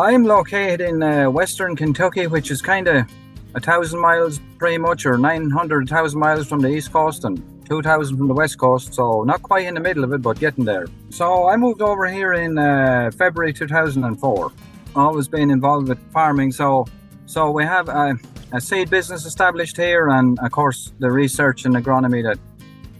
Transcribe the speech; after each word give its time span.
I'm 0.00 0.24
located 0.24 0.80
in 0.80 1.02
uh, 1.02 1.30
western 1.30 1.76
Kentucky, 1.76 2.26
which 2.26 2.50
is 2.50 2.62
kind 2.62 2.88
of 2.88 3.06
a 3.54 3.60
thousand 3.60 4.00
miles 4.00 4.40
pretty 4.58 4.78
much, 4.78 5.04
or 5.04 5.18
900,000 5.18 6.18
miles 6.18 6.46
from 6.46 6.60
the 6.60 6.68
east 6.68 6.92
coast 6.92 7.24
and 7.24 7.42
2,000 7.68 8.16
from 8.16 8.28
the 8.28 8.34
west 8.34 8.58
coast. 8.58 8.94
So 8.94 9.24
not 9.24 9.42
quite 9.42 9.66
in 9.66 9.74
the 9.74 9.80
middle 9.80 10.02
of 10.04 10.12
it, 10.12 10.22
but 10.22 10.38
getting 10.38 10.64
there. 10.64 10.86
So 11.10 11.48
I 11.48 11.56
moved 11.56 11.82
over 11.82 12.06
here 12.06 12.32
in 12.32 12.56
uh, 12.56 13.10
February 13.16 13.52
2004. 13.52 14.52
Always 14.96 15.28
been 15.28 15.50
involved 15.50 15.88
with 15.88 15.98
farming. 16.12 16.52
So 16.52 16.86
so 17.26 17.50
we 17.50 17.64
have 17.64 17.88
a, 17.88 18.14
a 18.52 18.60
seed 18.60 18.90
business 18.90 19.24
established 19.24 19.76
here, 19.76 20.08
and 20.08 20.38
of 20.40 20.50
course 20.50 20.92
the 20.98 21.10
research 21.10 21.64
and 21.64 21.76
agronomy 21.76 22.22
that 22.22 22.38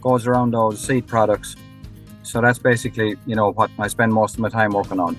goes 0.01 0.27
around 0.27 0.53
those 0.53 0.79
seed 0.79 1.07
products. 1.07 1.57
So 2.23 2.41
that's 2.41 2.59
basically, 2.59 3.17
you 3.27 3.35
know, 3.35 3.51
what 3.53 3.71
I 3.79 3.89
spend 3.89 4.13
most 4.13 4.35
of 4.35 4.41
my 4.41 4.51
time 4.51 4.73
working 4.73 5.01
on. 5.01 5.17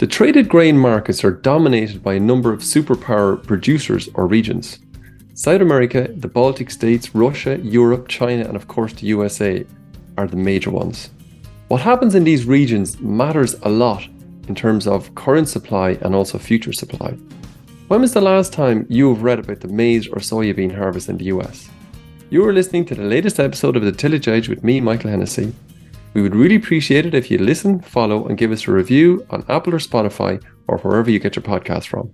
The 0.00 0.06
traded 0.06 0.48
grain 0.48 0.78
markets 0.78 1.22
are 1.24 1.30
dominated 1.30 2.02
by 2.02 2.14
a 2.14 2.20
number 2.20 2.54
of 2.54 2.60
superpower 2.60 3.36
producers 3.46 4.08
or 4.14 4.26
regions. 4.26 4.78
South 5.34 5.60
America, 5.60 6.08
the 6.16 6.26
Baltic 6.26 6.70
states, 6.70 7.14
Russia, 7.14 7.58
Europe, 7.58 8.08
China, 8.08 8.44
and 8.44 8.56
of 8.56 8.66
course 8.66 8.94
the 8.94 9.08
USA 9.08 9.62
are 10.16 10.26
the 10.26 10.38
major 10.38 10.70
ones. 10.70 11.10
What 11.68 11.82
happens 11.82 12.14
in 12.14 12.24
these 12.24 12.46
regions 12.46 12.98
matters 12.98 13.56
a 13.60 13.68
lot 13.68 14.08
in 14.48 14.54
terms 14.54 14.86
of 14.86 15.14
current 15.16 15.50
supply 15.50 15.98
and 16.00 16.14
also 16.14 16.38
future 16.38 16.72
supply. 16.72 17.10
When 17.88 18.00
was 18.00 18.14
the 18.14 18.22
last 18.22 18.54
time 18.54 18.86
you 18.88 19.12
have 19.12 19.22
read 19.22 19.40
about 19.40 19.60
the 19.60 19.68
maize 19.68 20.08
or 20.08 20.20
soybean 20.20 20.74
harvest 20.74 21.10
in 21.10 21.18
the 21.18 21.26
US? 21.26 21.68
You 22.30 22.42
are 22.46 22.54
listening 22.54 22.86
to 22.86 22.94
the 22.94 23.04
latest 23.04 23.38
episode 23.38 23.76
of 23.76 23.82
The 23.82 23.92
Tillage 23.92 24.28
Edge 24.28 24.48
with 24.48 24.64
me, 24.64 24.80
Michael 24.80 25.10
Hennessy. 25.10 25.52
We 26.12 26.22
would 26.22 26.34
really 26.34 26.56
appreciate 26.56 27.06
it 27.06 27.14
if 27.14 27.30
you 27.30 27.38
listen, 27.38 27.80
follow, 27.80 28.26
and 28.26 28.36
give 28.36 28.50
us 28.50 28.66
a 28.66 28.72
review 28.72 29.24
on 29.30 29.44
Apple 29.48 29.74
or 29.74 29.78
Spotify 29.78 30.42
or 30.66 30.78
wherever 30.78 31.10
you 31.10 31.20
get 31.20 31.36
your 31.36 31.44
podcast 31.44 31.86
from. 31.86 32.12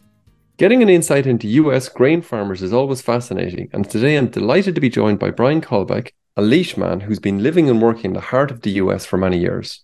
Getting 0.58 0.83
an 0.83 0.91
insight 0.91 1.27
into 1.27 1.48
US 1.48 1.88
grain 1.88 2.20
farmers 2.20 2.62
is 2.62 2.72
always 2.72 3.00
fascinating, 3.00 3.70
and 3.72 3.88
today 3.88 4.16
I'm 4.16 4.28
delighted 4.28 4.75
to 4.75 4.80
be 4.80 4.91
joined 4.91 5.19
by 5.19 5.30
Brian 5.30 5.62
Caldbeck, 5.62 6.11
a 6.36 6.42
Laois 6.42 6.77
man 6.77 7.00
who's 7.00 7.19
been 7.19 7.42
living 7.42 7.70
and 7.70 7.80
working 7.80 8.06
in 8.06 8.12
the 8.12 8.20
heart 8.20 8.50
of 8.50 8.61
the 8.61 8.72
US 8.72 9.06
for 9.06 9.16
many 9.16 9.38
years. 9.38 9.83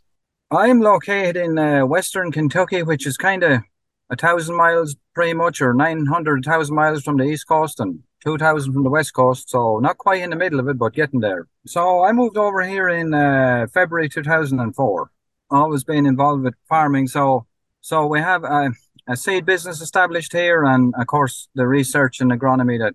I'm 0.51 0.81
located 0.81 1.37
in 1.37 1.59
uh, 1.59 1.87
western 1.87 2.31
Kentucky, 2.33 2.83
which 2.83 3.07
is 3.07 3.17
kind 3.17 3.43
of 3.43 3.63
a 4.11 4.17
thousand 4.17 4.57
miles 4.57 4.95
pretty 5.15 5.33
much, 5.33 5.63
or 5.63 5.73
900,000 5.73 6.75
miles 6.75 7.03
from 7.03 7.17
the 7.17 7.25
east 7.25 7.49
coast 7.49 7.81
and 7.81 8.01
2,000 8.25 8.73
from 8.73 8.85
the 8.85 8.91
west 8.91 9.13
coast. 9.15 9.51
So 9.51 9.79
not 9.79 9.99
quite 9.99 10.23
in 10.23 10.31
the 10.31 10.37
middle 10.37 10.61
of 10.61 10.69
it, 10.69 10.79
but 10.79 10.95
getting 10.95 11.21
there. 11.21 11.47
So 11.67 12.05
I 12.05 12.13
moved 12.13 12.37
over 12.37 12.63
here 12.63 12.89
in 12.89 13.15
uh, 13.15 13.67
February 13.73 14.09
2004. 14.09 15.11
Always 15.51 15.85
been 15.85 16.07
involved 16.07 16.45
with 16.45 16.55
farming. 16.69 17.09
So 17.09 17.47
so 17.83 18.07
we 18.07 18.21
have 18.21 18.45
a, 18.45 18.71
a 19.09 19.17
seed 19.17 19.45
business 19.45 19.81
established 19.81 20.33
here, 20.33 20.63
and 20.63 20.95
of 20.97 21.07
course 21.09 21.49
the 21.57 21.67
research 21.67 22.21
and 22.21 22.31
agronomy 22.31 22.79
that 22.79 22.95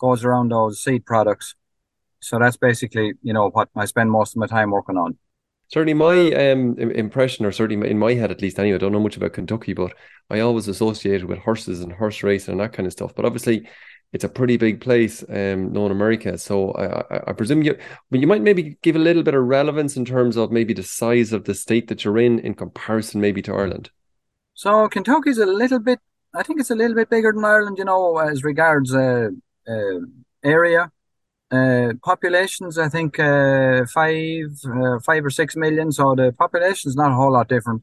goes 0.00 0.24
around 0.24 0.50
those 0.50 0.82
seed 0.82 1.04
products. 1.04 1.54
So 2.20 2.38
that's 2.38 2.56
basically 2.56 3.12
you 3.22 3.34
know 3.34 3.50
what 3.50 3.68
I 3.76 3.84
spend 3.84 4.10
most 4.10 4.34
of 4.34 4.40
my 4.40 4.46
time 4.46 4.70
working 4.70 4.96
on. 4.96 5.18
Certainly, 5.68 5.94
my 5.94 6.32
um, 6.50 6.78
impression, 6.78 7.44
or 7.44 7.52
certainly 7.52 7.90
in 7.90 7.98
my 7.98 8.14
head 8.14 8.30
at 8.30 8.40
least, 8.40 8.58
anyway, 8.58 8.76
I 8.76 8.78
don't 8.78 8.92
know 8.92 9.00
much 9.00 9.16
about 9.16 9.32
Kentucky, 9.32 9.72
but 9.72 9.92
I 10.30 10.40
always 10.40 10.68
associated 10.68 11.24
with 11.26 11.38
horses 11.38 11.80
and 11.80 11.92
horse 11.92 12.22
racing 12.22 12.52
and 12.52 12.60
that 12.60 12.72
kind 12.72 12.86
of 12.86 12.92
stuff. 12.92 13.14
But 13.14 13.24
obviously, 13.24 13.68
it's 14.14 14.24
a 14.24 14.28
pretty 14.28 14.56
big 14.56 14.80
place, 14.80 15.24
um, 15.28 15.72
known 15.72 15.90
America. 15.90 16.38
So 16.38 16.70
I, 16.70 17.16
I, 17.16 17.22
I 17.28 17.32
presume 17.32 17.62
you, 17.62 17.76
but 18.12 18.20
you 18.20 18.28
might 18.28 18.42
maybe 18.42 18.78
give 18.80 18.94
a 18.94 19.00
little 19.00 19.24
bit 19.24 19.34
of 19.34 19.44
relevance 19.44 19.96
in 19.96 20.04
terms 20.04 20.36
of 20.36 20.52
maybe 20.52 20.72
the 20.72 20.84
size 20.84 21.32
of 21.32 21.44
the 21.44 21.54
state 21.54 21.88
that 21.88 22.04
you're 22.04 22.18
in 22.18 22.38
in 22.38 22.54
comparison, 22.54 23.20
maybe 23.20 23.42
to 23.42 23.52
Ireland. 23.52 23.90
So 24.54 24.88
Kentucky's 24.88 25.38
a 25.38 25.46
little 25.46 25.80
bit, 25.80 25.98
I 26.32 26.44
think 26.44 26.60
it's 26.60 26.70
a 26.70 26.76
little 26.76 26.94
bit 26.94 27.10
bigger 27.10 27.32
than 27.32 27.44
Ireland, 27.44 27.76
you 27.76 27.84
know, 27.84 28.18
as 28.18 28.44
regards 28.44 28.94
uh, 28.94 29.30
uh, 29.68 30.00
area. 30.44 30.92
Uh, 31.50 31.92
populations, 32.02 32.78
I 32.78 32.88
think 32.88 33.18
uh, 33.18 33.84
five, 33.92 34.46
uh, 34.64 34.98
five 35.00 35.24
or 35.24 35.30
six 35.30 35.56
million. 35.56 35.90
So 35.92 36.14
the 36.14 36.32
population 36.32 36.88
is 36.88 36.96
not 36.96 37.12
a 37.12 37.14
whole 37.16 37.32
lot 37.32 37.48
different. 37.48 37.82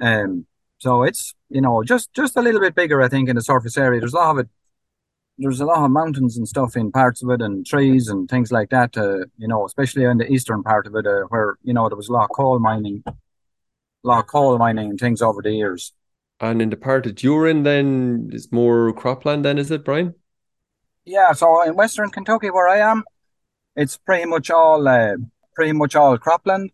Um, 0.00 0.46
so 0.78 1.04
it's 1.04 1.34
you 1.48 1.60
know 1.60 1.84
just 1.84 2.12
just 2.12 2.36
a 2.36 2.42
little 2.42 2.60
bit 2.60 2.74
bigger, 2.74 3.00
I 3.00 3.08
think, 3.08 3.28
in 3.28 3.36
the 3.36 3.42
surface 3.42 3.78
area. 3.78 4.00
There's 4.00 4.14
a 4.14 4.16
lot 4.16 4.30
of 4.32 4.38
it. 4.38 4.48
There's 5.42 5.60
a 5.60 5.66
lot 5.66 5.84
of 5.84 5.90
mountains 5.90 6.36
and 6.36 6.48
stuff 6.48 6.76
in 6.76 6.92
parts 6.92 7.22
of 7.22 7.30
it, 7.30 7.42
and 7.42 7.66
trees 7.66 8.08
and 8.08 8.28
things 8.28 8.52
like 8.52 8.70
that. 8.70 8.96
Uh, 8.96 9.26
you 9.36 9.48
know, 9.48 9.64
especially 9.66 10.04
in 10.04 10.18
the 10.18 10.30
eastern 10.30 10.62
part 10.62 10.86
of 10.86 10.94
it, 10.94 11.06
uh, 11.06 11.22
where 11.28 11.56
you 11.62 11.74
know 11.74 11.88
there 11.88 11.96
was 11.96 12.08
a 12.08 12.12
lot 12.12 12.24
of 12.24 12.30
coal 12.30 12.58
mining, 12.58 13.02
a 13.06 13.12
lot 14.02 14.20
of 14.20 14.26
coal 14.26 14.56
mining 14.58 14.90
and 14.90 15.00
things 15.00 15.20
over 15.20 15.42
the 15.42 15.52
years. 15.52 15.92
And 16.40 16.60
in 16.60 16.70
the 16.70 16.76
part 16.76 17.04
that 17.04 17.22
you're 17.22 17.46
in, 17.46 17.62
then 17.62 18.30
is 18.32 18.50
more 18.50 18.92
cropland. 18.92 19.42
Then 19.44 19.58
is 19.58 19.70
it, 19.70 19.84
Brian? 19.84 20.14
Yeah, 21.04 21.32
so 21.32 21.62
in 21.62 21.74
Western 21.74 22.10
Kentucky, 22.10 22.50
where 22.50 22.68
I 22.68 22.78
am, 22.78 23.04
it's 23.76 23.96
pretty 23.96 24.26
much 24.26 24.50
all 24.50 24.86
uh, 24.86 25.16
pretty 25.54 25.72
much 25.72 25.94
all 25.96 26.18
cropland. 26.18 26.70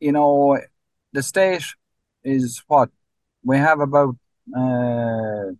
You 0.00 0.12
know, 0.12 0.58
the 1.12 1.22
state 1.22 1.64
is 2.24 2.62
what 2.66 2.90
we 3.44 3.56
have 3.56 3.80
about 3.80 4.16
uh, 4.56 5.52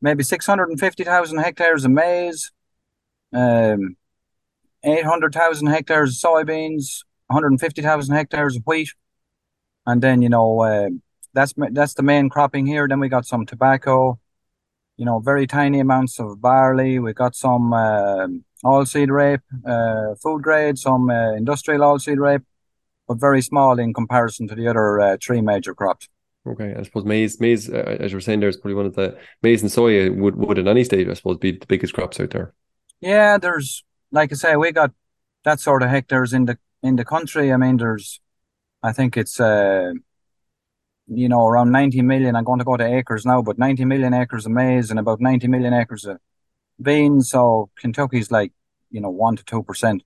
maybe 0.00 0.22
six 0.22 0.46
hundred 0.46 0.68
and 0.70 0.80
fifty 0.80 1.04
thousand 1.04 1.38
hectares 1.38 1.84
of 1.84 1.90
maize, 1.90 2.50
um, 3.32 3.96
eight 4.84 5.04
hundred 5.04 5.34
thousand 5.34 5.68
hectares 5.68 6.10
of 6.10 6.30
soybeans, 6.30 7.04
one 7.26 7.36
hundred 7.36 7.52
and 7.52 7.60
fifty 7.60 7.82
thousand 7.82 8.14
hectares 8.14 8.56
of 8.56 8.62
wheat, 8.66 8.90
and 9.86 10.02
then 10.02 10.22
you 10.22 10.28
know 10.28 10.60
uh, 10.60 10.88
that's 11.32 11.54
that's 11.72 11.94
the 11.94 12.02
main 12.02 12.28
cropping 12.28 12.66
here. 12.66 12.86
Then 12.88 13.00
we 13.00 13.08
got 13.08 13.26
some 13.26 13.46
tobacco, 13.46 14.18
you 14.96 15.04
know, 15.04 15.18
very 15.18 15.46
tiny 15.46 15.80
amounts 15.80 16.18
of 16.18 16.40
barley. 16.40 16.98
We 16.98 17.12
got 17.12 17.34
some 17.34 17.72
uh, 17.72 18.26
oilseed 18.64 19.10
rape, 19.10 19.42
uh, 19.66 20.14
food 20.22 20.42
grade, 20.42 20.78
some 20.78 21.10
uh, 21.10 21.32
industrial 21.34 21.82
oilseed 21.82 22.18
rape, 22.18 22.42
but 23.06 23.20
very 23.20 23.42
small 23.42 23.78
in 23.78 23.92
comparison 23.92 24.48
to 24.48 24.54
the 24.54 24.68
other 24.68 25.00
uh, 25.00 25.16
three 25.22 25.40
major 25.40 25.74
crops. 25.74 26.08
Okay, 26.46 26.74
I 26.78 26.82
suppose 26.82 27.04
maize, 27.04 27.40
maize, 27.40 27.68
uh, 27.68 27.96
as 28.00 28.12
you 28.12 28.16
were 28.16 28.20
saying, 28.20 28.40
there 28.40 28.48
is 28.48 28.56
probably 28.56 28.74
one 28.74 28.86
of 28.86 28.94
the 28.94 29.18
maize 29.42 29.62
and 29.62 29.70
soya 29.70 30.14
would 30.14 30.36
would 30.36 30.58
in 30.58 30.68
any 30.68 30.84
state, 30.84 31.08
I 31.08 31.14
suppose, 31.14 31.38
be 31.38 31.52
the 31.52 31.66
biggest 31.66 31.94
crops 31.94 32.20
out 32.20 32.30
there. 32.30 32.54
Yeah, 33.00 33.38
there's 33.38 33.84
like 34.12 34.32
I 34.32 34.36
say, 34.36 34.56
we 34.56 34.72
got 34.72 34.92
that 35.44 35.60
sort 35.60 35.82
of 35.82 35.90
hectares 35.90 36.32
in 36.32 36.44
the 36.44 36.58
in 36.82 36.96
the 36.96 37.04
country. 37.04 37.52
I 37.52 37.56
mean, 37.56 37.78
there's, 37.78 38.20
I 38.82 38.92
think 38.92 39.16
it's 39.16 39.40
uh 39.40 39.92
you 41.08 41.28
know, 41.28 41.46
around 41.46 41.70
90 41.70 42.02
million. 42.02 42.34
I'm 42.34 42.44
going 42.44 42.58
to 42.58 42.64
go 42.64 42.76
to 42.76 42.84
acres 42.84 43.24
now, 43.24 43.40
but 43.42 43.58
90 43.58 43.84
million 43.84 44.12
acres 44.12 44.44
of 44.44 44.52
maize 44.52 44.90
and 44.90 44.98
about 44.98 45.20
90 45.20 45.46
million 45.48 45.72
acres 45.72 46.04
of 46.04 46.18
beans. 46.82 47.30
So 47.30 47.70
Kentucky's 47.78 48.30
like, 48.30 48.52
you 48.90 49.00
know, 49.00 49.10
one 49.10 49.36
to 49.36 49.44
two 49.44 49.62
percent 49.62 50.02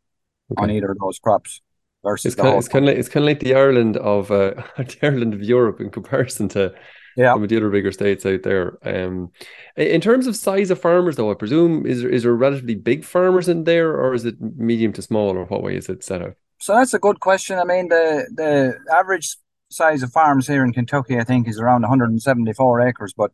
okay. 0.53 0.63
on 0.63 0.71
either 0.71 0.91
of 0.91 0.99
those 0.99 1.19
crops. 1.19 1.61
Versus 2.03 2.33
it's 2.33 2.41
kind, 2.41 2.55
of, 2.55 2.59
it's 2.59 2.69
kind 2.69 2.85
of 2.85 2.89
like 2.89 2.99
it's 2.99 3.09
kind 3.09 3.25
of 3.25 3.29
like 3.29 3.41
the 3.41 3.55
Ireland 3.55 3.97
of 3.99 4.31
uh, 4.31 4.55
the 4.77 4.97
Ireland 5.03 5.35
of 5.35 5.43
Europe 5.43 5.81
in 5.81 5.91
comparison 5.91 6.49
to 6.51 6.75
yeah. 7.17 7.35
some 7.35 7.43
of 7.43 7.49
the 7.49 7.57
other 7.57 7.71
bigger 7.71 7.93
states 7.93 8.25
out 8.25 8.43
there. 8.43 8.79
Um, 8.83 9.33
in 9.77 10.01
terms 10.01 10.27
of 10.27 10.37
size 10.37 10.71
of 10.71 10.81
farmers, 10.81 11.17
though, 11.17 11.31
I 11.31 11.35
presume 11.35 11.85
is 11.87 12.01
there, 12.03 12.11
is 12.11 12.23
there 12.23 12.35
relatively 12.35 12.75
big 12.75 13.05
farmers 13.05 13.49
in 13.49 13.65
there, 13.65 13.91
or 13.91 14.15
is 14.15 14.25
it 14.25 14.41
medium 14.41 14.93
to 14.95 15.03
small, 15.03 15.37
or 15.37 15.45
what 15.45 15.63
way 15.63 15.77
is 15.77 15.89
it 15.89 16.03
set 16.03 16.23
up? 16.23 16.35
So 16.59 16.75
that's 16.75 16.95
a 16.95 16.99
good 16.99 17.21
question. 17.21 17.59
I 17.59 17.65
mean, 17.65 17.89
the 17.89 18.27
the 18.35 18.79
average 18.95 19.37
size 19.71 20.03
of 20.03 20.13
farms 20.13 20.47
here 20.47 20.65
in 20.65 20.73
Kentucky, 20.73 21.19
I 21.19 21.25
think, 21.25 21.49
is 21.49 21.61
around 21.61 21.83
174 21.83 22.81
acres. 22.81 23.13
But 23.17 23.33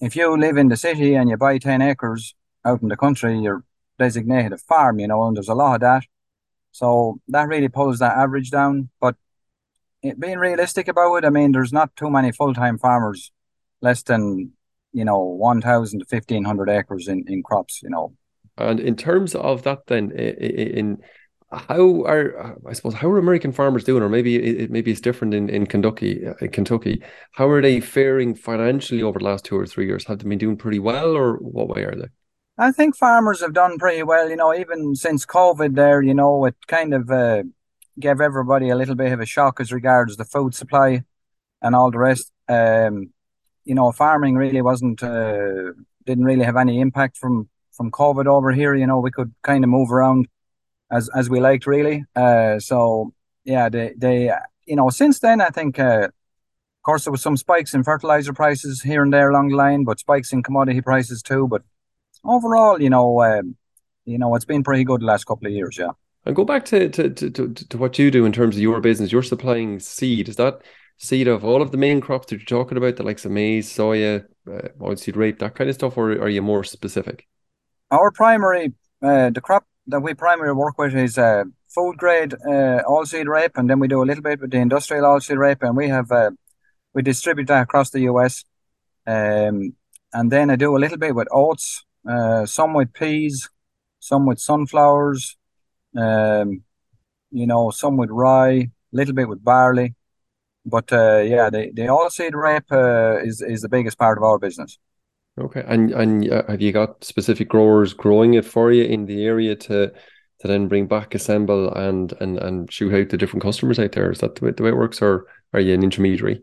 if 0.00 0.16
you 0.16 0.36
live 0.36 0.56
in 0.56 0.68
the 0.68 0.76
city 0.76 1.14
and 1.14 1.30
you 1.30 1.36
buy 1.36 1.58
10 1.58 1.80
acres 1.80 2.34
out 2.64 2.82
in 2.82 2.88
the 2.88 2.96
country, 2.96 3.38
you're 3.38 3.64
designated 3.98 4.52
a 4.52 4.58
farm, 4.58 4.98
you 4.98 5.06
know, 5.06 5.24
and 5.24 5.36
there's 5.36 5.48
a 5.48 5.54
lot 5.54 5.76
of 5.76 5.80
that. 5.82 6.04
So 6.74 7.20
that 7.28 7.46
really 7.46 7.68
pulls 7.68 8.00
that 8.00 8.16
average 8.16 8.50
down. 8.50 8.88
But 9.00 9.14
it, 10.02 10.18
being 10.18 10.38
realistic 10.38 10.88
about 10.88 11.14
it, 11.14 11.24
I 11.24 11.30
mean, 11.30 11.52
there's 11.52 11.72
not 11.72 11.94
too 11.94 12.10
many 12.10 12.32
full 12.32 12.52
time 12.52 12.78
farmers, 12.78 13.30
less 13.80 14.02
than, 14.02 14.50
you 14.92 15.04
know, 15.04 15.20
1,000 15.20 16.00
to 16.00 16.06
1,500 16.08 16.68
acres 16.68 17.06
in, 17.06 17.24
in 17.28 17.44
crops, 17.44 17.80
you 17.80 17.90
know. 17.90 18.12
And 18.58 18.80
in 18.80 18.96
terms 18.96 19.36
of 19.36 19.62
that, 19.62 19.86
then, 19.86 20.10
in 20.10 20.98
how 21.52 22.02
are 22.06 22.58
I 22.66 22.72
suppose 22.72 22.94
how 22.94 23.08
are 23.08 23.18
American 23.18 23.52
farmers 23.52 23.84
doing, 23.84 24.02
or 24.02 24.08
maybe 24.08 24.34
it, 24.34 24.70
maybe 24.72 24.90
it's 24.90 25.00
different 25.00 25.32
in 25.32 25.48
in 25.48 25.66
Kentucky. 25.66 26.24
In 26.40 26.48
Kentucky, 26.48 27.04
how 27.32 27.48
are 27.48 27.62
they 27.62 27.78
faring 27.78 28.34
financially 28.34 29.02
over 29.02 29.20
the 29.20 29.24
last 29.24 29.44
two 29.44 29.56
or 29.56 29.66
three 29.66 29.86
years? 29.86 30.06
Have 30.06 30.18
they 30.18 30.28
been 30.28 30.38
doing 30.38 30.56
pretty 30.56 30.80
well, 30.80 31.16
or 31.16 31.36
what 31.36 31.68
way 31.68 31.84
are 31.84 31.94
they? 31.94 32.08
I 32.56 32.70
think 32.70 32.96
farmers 32.96 33.40
have 33.40 33.52
done 33.52 33.78
pretty 33.78 34.02
well. 34.02 34.28
You 34.30 34.36
know, 34.36 34.54
even 34.54 34.94
since 34.94 35.26
COVID, 35.26 35.74
there, 35.74 36.02
you 36.02 36.14
know, 36.14 36.44
it 36.44 36.54
kind 36.68 36.94
of 36.94 37.10
uh, 37.10 37.42
gave 37.98 38.20
everybody 38.20 38.68
a 38.68 38.76
little 38.76 38.94
bit 38.94 39.12
of 39.12 39.20
a 39.20 39.26
shock 39.26 39.60
as 39.60 39.72
regards 39.72 40.16
the 40.16 40.24
food 40.24 40.54
supply 40.54 41.04
and 41.60 41.74
all 41.74 41.90
the 41.90 41.98
rest. 41.98 42.30
Um, 42.48 43.12
you 43.64 43.74
know, 43.74 43.90
farming 43.92 44.36
really 44.36 44.62
wasn't 44.62 45.02
uh, 45.02 45.72
didn't 46.06 46.24
really 46.24 46.44
have 46.44 46.56
any 46.56 46.80
impact 46.80 47.16
from 47.16 47.48
from 47.72 47.90
COVID 47.90 48.26
over 48.26 48.52
here. 48.52 48.74
You 48.74 48.86
know, 48.86 49.00
we 49.00 49.10
could 49.10 49.34
kind 49.42 49.64
of 49.64 49.70
move 49.70 49.90
around 49.90 50.28
as 50.92 51.10
as 51.14 51.28
we 51.28 51.40
liked 51.40 51.66
really. 51.66 52.04
Uh, 52.14 52.60
so 52.60 53.12
yeah, 53.44 53.68
they 53.68 53.94
they 53.96 54.30
you 54.66 54.76
know 54.76 54.90
since 54.90 55.18
then 55.18 55.40
I 55.40 55.48
think 55.48 55.80
uh, 55.80 56.08
of 56.08 56.82
course, 56.84 57.04
there 57.04 57.12
was 57.12 57.22
some 57.22 57.36
spikes 57.38 57.74
in 57.74 57.82
fertilizer 57.82 58.32
prices 58.34 58.82
here 58.82 59.02
and 59.02 59.12
there 59.12 59.30
along 59.30 59.48
the 59.48 59.56
line, 59.56 59.84
but 59.84 59.98
spikes 59.98 60.32
in 60.32 60.42
commodity 60.42 60.82
prices 60.82 61.22
too. 61.22 61.48
But 61.48 61.62
overall, 62.24 62.80
you 62.80 62.90
know, 62.90 63.22
um, 63.22 63.56
you 64.04 64.18
know, 64.18 64.34
it's 64.34 64.44
been 64.44 64.62
pretty 64.62 64.84
good 64.84 65.00
the 65.00 65.06
last 65.06 65.24
couple 65.24 65.46
of 65.46 65.52
years. 65.52 65.78
Yeah. 65.78 65.90
And 66.26 66.34
go 66.34 66.44
back 66.44 66.64
to, 66.66 66.88
to, 66.88 67.10
to, 67.10 67.30
to, 67.30 67.52
to 67.52 67.78
what 67.78 67.98
you 67.98 68.10
do 68.10 68.24
in 68.24 68.32
terms 68.32 68.56
of 68.56 68.62
your 68.62 68.80
business. 68.80 69.12
You're 69.12 69.22
supplying 69.22 69.78
seed. 69.80 70.28
Is 70.28 70.36
that 70.36 70.62
seed 70.98 71.28
of 71.28 71.44
all 71.44 71.60
of 71.60 71.70
the 71.70 71.76
main 71.76 72.00
crops 72.00 72.28
that 72.28 72.36
you're 72.36 72.62
talking 72.62 72.78
about, 72.78 72.96
the 72.96 73.02
likes 73.02 73.24
of 73.24 73.30
maize, 73.30 73.68
soya, 73.68 74.24
uh, 74.46 74.68
oilseed 74.80 75.16
rape, 75.16 75.38
that 75.38 75.54
kind 75.54 75.68
of 75.68 75.74
stuff, 75.74 75.96
or 75.96 76.12
are 76.12 76.28
you 76.28 76.42
more 76.42 76.64
specific? 76.64 77.26
Our 77.90 78.10
primary, 78.10 78.72
uh, 79.02 79.30
the 79.30 79.40
crop 79.40 79.66
that 79.88 80.00
we 80.00 80.14
primarily 80.14 80.54
work 80.54 80.78
with 80.78 80.94
is 80.94 81.18
uh, 81.18 81.44
food 81.74 81.96
grade 81.98 82.34
uh, 82.34 82.82
oilseed 82.88 83.26
rape, 83.26 83.52
and 83.56 83.68
then 83.68 83.78
we 83.78 83.88
do 83.88 84.02
a 84.02 84.06
little 84.06 84.22
bit 84.22 84.40
with 84.40 84.50
the 84.50 84.58
industrial 84.58 85.04
oilseed 85.04 85.36
rape, 85.36 85.62
and 85.62 85.76
we 85.76 85.88
have 85.88 86.10
uh, 86.10 86.30
we 86.94 87.02
distribute 87.02 87.48
that 87.48 87.62
across 87.62 87.90
the 87.90 88.00
US. 88.02 88.44
Um, 89.06 89.74
and 90.12 90.30
then 90.30 90.48
I 90.48 90.56
do 90.56 90.76
a 90.76 90.78
little 90.78 90.96
bit 90.96 91.14
with 91.14 91.28
oats, 91.30 91.84
uh, 92.08 92.46
some 92.46 92.74
with 92.74 92.92
peas, 92.92 93.48
some 94.00 94.26
with 94.26 94.38
sunflowers, 94.38 95.36
um, 95.96 96.62
you 97.30 97.46
know, 97.46 97.70
some 97.70 97.96
with 97.96 98.10
rye, 98.10 98.50
a 98.52 98.70
little 98.92 99.14
bit 99.14 99.28
with 99.28 99.44
barley. 99.44 99.94
But 100.66 100.92
uh, 100.92 101.18
yeah, 101.18 101.50
the 101.50 101.70
the 101.74 101.82
oilseed 101.82 102.34
rape 102.34 102.70
uh, 102.72 103.18
is 103.22 103.42
is 103.42 103.60
the 103.62 103.68
biggest 103.68 103.98
part 103.98 104.18
of 104.18 104.24
our 104.24 104.38
business. 104.38 104.78
Okay, 105.38 105.64
and 105.66 105.90
and 105.92 106.30
uh, 106.32 106.44
have 106.48 106.60
you 106.60 106.72
got 106.72 107.04
specific 107.04 107.48
growers 107.48 107.92
growing 107.92 108.34
it 108.34 108.44
for 108.44 108.72
you 108.72 108.84
in 108.84 109.06
the 109.06 109.24
area 109.24 109.56
to 109.56 109.92
to 110.40 110.48
then 110.48 110.68
bring 110.68 110.86
back, 110.86 111.14
assemble, 111.14 111.72
and 111.74 112.14
and 112.20 112.38
and 112.38 112.72
shoot 112.72 112.94
out 112.94 113.10
to 113.10 113.16
different 113.16 113.42
customers 113.42 113.78
out 113.78 113.92
there? 113.92 114.10
Is 114.10 114.20
that 114.20 114.36
the 114.36 114.44
way, 114.46 114.50
the 114.52 114.62
way 114.62 114.68
it 114.70 114.76
works, 114.76 115.02
or 115.02 115.26
are 115.52 115.60
you 115.60 115.74
an 115.74 115.82
intermediary? 115.82 116.42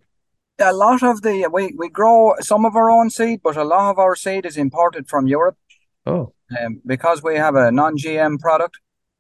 A 0.61 0.71
lot 0.71 1.01
of 1.01 1.21
the 1.23 1.47
we 1.51 1.73
we 1.77 1.89
grow 1.89 2.35
some 2.39 2.65
of 2.65 2.75
our 2.75 2.91
own 2.91 3.09
seed, 3.09 3.41
but 3.43 3.57
a 3.57 3.63
lot 3.63 3.89
of 3.89 3.97
our 3.99 4.15
seed 4.15 4.45
is 4.45 4.57
imported 4.57 5.09
from 5.09 5.27
Europe. 5.27 5.57
Oh, 6.05 6.33
um, 6.59 6.81
because 6.85 7.23
we 7.23 7.35
have 7.37 7.55
a 7.55 7.71
non-GM 7.71 8.39
product. 8.39 8.79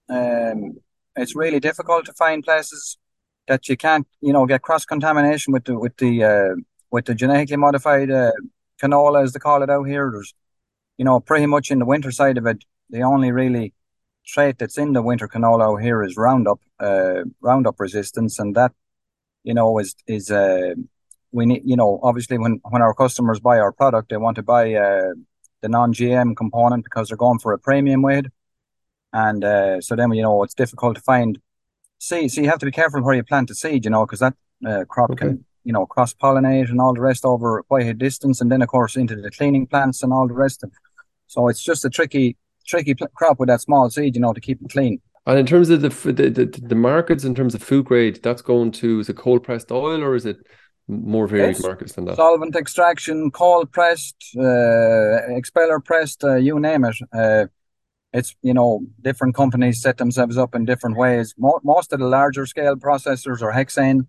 Um, 0.09 0.77
it's 1.15 1.35
really 1.35 1.59
difficult 1.59 2.05
to 2.05 2.13
find 2.13 2.43
places 2.43 2.97
that 3.47 3.67
you 3.67 3.77
can't, 3.77 4.07
you 4.21 4.33
know, 4.33 4.45
get 4.45 4.61
cross 4.61 4.85
contamination 4.85 5.53
with 5.53 5.65
the 5.65 5.77
with 5.77 5.97
the 5.97 6.23
uh, 6.23 6.55
with 6.91 7.05
the 7.05 7.15
genetically 7.15 7.57
modified 7.57 8.11
uh, 8.11 8.31
canola, 8.81 9.23
as 9.23 9.33
they 9.33 9.39
call 9.39 9.63
it 9.63 9.69
out 9.69 9.87
here. 9.87 10.09
There's, 10.11 10.33
you 10.97 11.05
know, 11.05 11.19
pretty 11.19 11.45
much 11.45 11.71
in 11.71 11.79
the 11.79 11.85
winter 11.85 12.11
side 12.11 12.37
of 12.37 12.45
it, 12.45 12.63
the 12.89 13.01
only 13.01 13.31
really 13.31 13.73
trait 14.25 14.59
that's 14.59 14.77
in 14.77 14.93
the 14.93 15.01
winter 15.01 15.27
canola 15.27 15.73
out 15.73 15.81
here 15.81 16.03
is 16.03 16.17
Roundup, 16.17 16.59
uh, 16.79 17.23
Roundup 17.41 17.79
resistance, 17.79 18.39
and 18.39 18.55
that, 18.55 18.71
you 19.43 19.53
know, 19.53 19.79
is 19.79 19.95
is 20.07 20.29
uh, 20.29 20.75
we 21.31 21.45
need, 21.45 21.61
you 21.65 21.75
know, 21.75 21.99
obviously 22.03 22.37
when 22.37 22.59
when 22.69 22.81
our 22.81 22.93
customers 22.93 23.39
buy 23.39 23.59
our 23.59 23.71
product, 23.71 24.09
they 24.09 24.17
want 24.17 24.35
to 24.35 24.43
buy 24.43 24.73
uh, 24.73 25.13
the 25.61 25.69
non-GM 25.69 26.35
component 26.35 26.83
because 26.83 27.07
they're 27.07 27.17
going 27.17 27.39
for 27.39 27.53
a 27.53 27.59
premium 27.59 28.01
weight. 28.01 28.25
And 29.13 29.43
uh, 29.43 29.81
so 29.81 29.95
then, 29.95 30.11
you 30.13 30.21
know, 30.21 30.43
it's 30.43 30.53
difficult 30.53 30.95
to 30.95 31.01
find 31.01 31.39
seed. 31.99 32.31
So 32.31 32.41
you 32.41 32.49
have 32.49 32.59
to 32.59 32.65
be 32.65 32.71
careful 32.71 33.01
where 33.01 33.15
you 33.15 33.23
plant 33.23 33.49
the 33.49 33.55
seed, 33.55 33.85
you 33.85 33.91
know, 33.91 34.05
because 34.05 34.19
that 34.19 34.33
uh, 34.65 34.85
crop 34.87 35.11
okay. 35.11 35.27
can, 35.27 35.45
you 35.63 35.73
know, 35.73 35.85
cross 35.85 36.13
pollinate 36.13 36.69
and 36.69 36.79
all 36.79 36.93
the 36.93 37.01
rest 37.01 37.25
over 37.25 37.63
quite 37.63 37.87
a 37.87 37.93
distance. 37.93 38.41
And 38.41 38.51
then, 38.51 38.61
of 38.61 38.69
course, 38.69 38.95
into 38.95 39.15
the 39.15 39.31
cleaning 39.31 39.67
plants 39.67 40.01
and 40.01 40.13
all 40.13 40.27
the 40.27 40.33
rest. 40.33 40.63
Of, 40.63 40.71
so 41.27 41.47
it's 41.47 41.63
just 41.63 41.85
a 41.85 41.89
tricky, 41.89 42.37
tricky 42.65 42.95
pl- 42.95 43.07
crop 43.15 43.39
with 43.39 43.47
that 43.47 43.61
small 43.61 43.89
seed, 43.89 44.15
you 44.15 44.21
know, 44.21 44.33
to 44.33 44.41
keep 44.41 44.61
it 44.61 44.71
clean. 44.71 45.01
And 45.25 45.37
in 45.37 45.45
terms 45.45 45.69
of 45.69 45.81
the, 45.81 45.89
the 45.89 46.29
the, 46.29 46.45
the 46.45 46.75
markets, 46.75 47.23
in 47.25 47.35
terms 47.35 47.53
of 47.53 47.61
food 47.61 47.85
grade, 47.85 48.19
that's 48.23 48.41
going 48.41 48.71
to 48.71 49.01
is 49.01 49.09
it 49.09 49.17
cold 49.17 49.43
pressed 49.43 49.71
oil 49.71 50.03
or 50.03 50.15
is 50.15 50.25
it 50.25 50.37
more 50.91 51.27
varied 51.27 51.55
yes. 51.55 51.63
markets 51.63 51.93
than 51.93 52.05
that. 52.05 52.17
Solvent 52.17 52.55
extraction, 52.55 53.31
cold 53.31 53.71
pressed, 53.71 54.35
uh, 54.37 55.35
expeller 55.35 55.79
pressed, 55.79 56.23
uh, 56.23 56.35
you 56.35 56.59
name 56.59 56.85
it. 56.85 56.97
Uh, 57.13 57.45
it's 58.13 58.35
you 58.41 58.53
know 58.53 58.81
different 59.01 59.35
companies 59.35 59.81
set 59.81 59.97
themselves 59.97 60.37
up 60.37 60.53
in 60.53 60.65
different 60.65 60.97
ways. 60.97 61.33
Mo- 61.37 61.61
most 61.63 61.93
of 61.93 61.99
the 61.99 62.07
larger 62.07 62.45
scale 62.45 62.75
processors 62.75 63.41
are 63.41 63.53
hexane, 63.53 64.07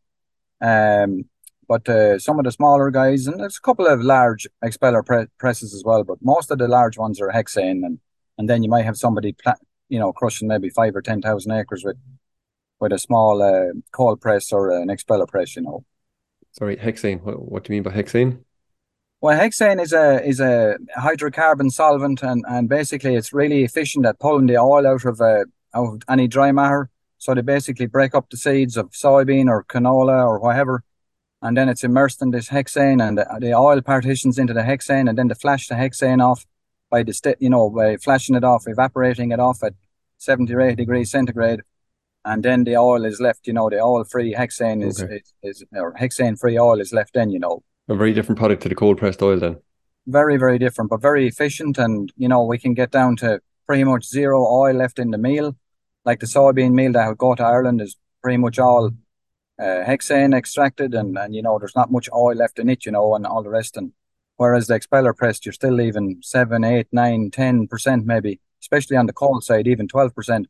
um, 0.60 1.24
but 1.68 1.88
uh, 1.88 2.18
some 2.18 2.38
of 2.38 2.44
the 2.44 2.52
smaller 2.52 2.90
guys 2.90 3.26
and 3.26 3.38
there's 3.38 3.58
a 3.58 3.60
couple 3.60 3.86
of 3.86 4.02
large 4.02 4.46
expeller 4.62 5.02
pre- 5.02 5.26
presses 5.38 5.72
as 5.72 5.84
well. 5.84 6.02
But 6.02 6.18
most 6.20 6.50
of 6.50 6.58
the 6.58 6.68
large 6.68 6.98
ones 6.98 7.20
are 7.20 7.30
hexane, 7.30 7.84
and 7.86 8.00
and 8.38 8.48
then 8.48 8.64
you 8.64 8.70
might 8.70 8.84
have 8.84 8.96
somebody 8.96 9.32
pla- 9.32 9.54
you 9.88 10.00
know 10.00 10.12
crushing 10.12 10.48
maybe 10.48 10.68
five 10.68 10.96
or 10.96 11.02
ten 11.02 11.22
thousand 11.22 11.52
acres 11.52 11.84
with 11.84 11.96
with 12.80 12.92
a 12.92 12.98
small 12.98 13.40
uh, 13.40 13.72
cold 13.92 14.20
press 14.20 14.52
or 14.52 14.70
an 14.70 14.90
expeller 14.90 15.26
press. 15.26 15.54
You 15.54 15.62
know. 15.62 15.84
Sorry, 16.52 16.76
hexane. 16.76 17.22
What, 17.22 17.50
what 17.50 17.64
do 17.64 17.72
you 17.72 17.76
mean 17.76 17.82
by 17.82 17.96
hexane? 17.96 18.44
Well, 19.20 19.38
hexane 19.38 19.80
is 19.80 19.92
a 19.92 20.22
is 20.26 20.40
a 20.40 20.76
hydrocarbon 20.98 21.70
solvent, 21.70 22.22
and, 22.22 22.44
and 22.48 22.68
basically 22.68 23.14
it's 23.14 23.32
really 23.32 23.64
efficient 23.64 24.04
at 24.04 24.18
pulling 24.18 24.46
the 24.46 24.58
oil 24.58 24.86
out 24.86 25.04
of 25.04 25.20
uh, 25.20 25.44
out 25.74 25.94
of 25.94 26.02
any 26.08 26.28
dry 26.28 26.52
matter. 26.52 26.90
So 27.18 27.34
they 27.34 27.40
basically 27.40 27.86
break 27.86 28.14
up 28.14 28.30
the 28.30 28.36
seeds 28.36 28.76
of 28.76 28.90
soybean 28.90 29.48
or 29.48 29.64
canola 29.64 30.26
or 30.26 30.40
whatever, 30.40 30.82
and 31.40 31.56
then 31.56 31.68
it's 31.68 31.84
immersed 31.84 32.20
in 32.20 32.32
this 32.32 32.48
hexane, 32.48 33.00
and 33.00 33.16
the, 33.16 33.26
the 33.38 33.54
oil 33.54 33.80
partitions 33.80 34.38
into 34.38 34.52
the 34.52 34.62
hexane, 34.62 35.08
and 35.08 35.16
then 35.16 35.28
they 35.28 35.34
flash 35.34 35.68
the 35.68 35.76
hexane 35.76 36.20
off 36.20 36.44
by 36.90 37.04
the 37.04 37.12
st- 37.12 37.40
you 37.40 37.48
know 37.48 37.70
by 37.70 37.96
flashing 37.96 38.34
it 38.34 38.44
off, 38.44 38.64
evaporating 38.66 39.30
it 39.30 39.38
off 39.38 39.62
at 39.62 39.74
seventy 40.18 40.52
or 40.52 40.60
eighty 40.60 40.74
degrees 40.74 41.12
centigrade, 41.12 41.60
and 42.24 42.42
then 42.42 42.64
the 42.64 42.76
oil 42.76 43.04
is 43.04 43.20
left. 43.20 43.46
You 43.46 43.52
know, 43.52 43.68
the 43.68 43.80
oil 43.80 44.04
free 44.04 44.34
hexane 44.34 44.84
is, 44.84 45.02
okay. 45.02 45.20
is, 45.42 45.60
is 45.60 45.64
or 45.72 45.94
hexane 45.94 46.38
free 46.38 46.58
oil 46.58 46.80
is 46.80 46.92
left. 46.92 47.14
Then 47.14 47.30
you 47.30 47.38
know, 47.38 47.62
a 47.88 47.94
very 47.94 48.12
different 48.12 48.38
product 48.38 48.62
to 48.62 48.68
the 48.68 48.74
cold 48.74 48.98
pressed 48.98 49.22
oil. 49.22 49.38
Then 49.38 49.56
very 50.06 50.36
very 50.36 50.58
different, 50.58 50.90
but 50.90 51.00
very 51.00 51.26
efficient, 51.26 51.78
and 51.78 52.12
you 52.16 52.28
know 52.28 52.44
we 52.44 52.58
can 52.58 52.74
get 52.74 52.90
down 52.90 53.16
to 53.16 53.40
pretty 53.66 53.84
much 53.84 54.04
zero 54.04 54.46
oil 54.46 54.74
left 54.74 54.98
in 54.98 55.10
the 55.10 55.18
meal. 55.18 55.56
Like 56.04 56.20
the 56.20 56.26
soybean 56.26 56.72
meal 56.72 56.92
that 56.92 57.08
would 57.08 57.18
go 57.18 57.34
to 57.34 57.44
Ireland 57.44 57.80
is 57.80 57.96
pretty 58.22 58.38
much 58.38 58.58
all 58.58 58.90
uh, 59.58 59.84
hexane 59.84 60.34
extracted, 60.36 60.94
and 60.94 61.16
and 61.18 61.34
you 61.34 61.42
know 61.42 61.58
there's 61.58 61.76
not 61.76 61.92
much 61.92 62.08
oil 62.12 62.34
left 62.34 62.58
in 62.58 62.68
it, 62.68 62.86
you 62.86 62.92
know, 62.92 63.14
and 63.14 63.26
all 63.26 63.42
the 63.42 63.50
rest. 63.50 63.76
And 63.76 63.92
whereas 64.36 64.66
the 64.66 64.74
expeller 64.74 65.12
pressed, 65.12 65.44
you're 65.46 65.52
still 65.52 65.74
leaving 65.74 66.18
seven, 66.22 66.64
eight, 66.64 66.88
nine, 66.92 67.30
ten 67.30 67.66
percent 67.66 68.06
maybe, 68.06 68.40
especially 68.60 68.96
on 68.96 69.06
the 69.06 69.12
cold 69.12 69.44
side, 69.44 69.66
even 69.66 69.88
twelve 69.88 70.14
percent 70.14 70.48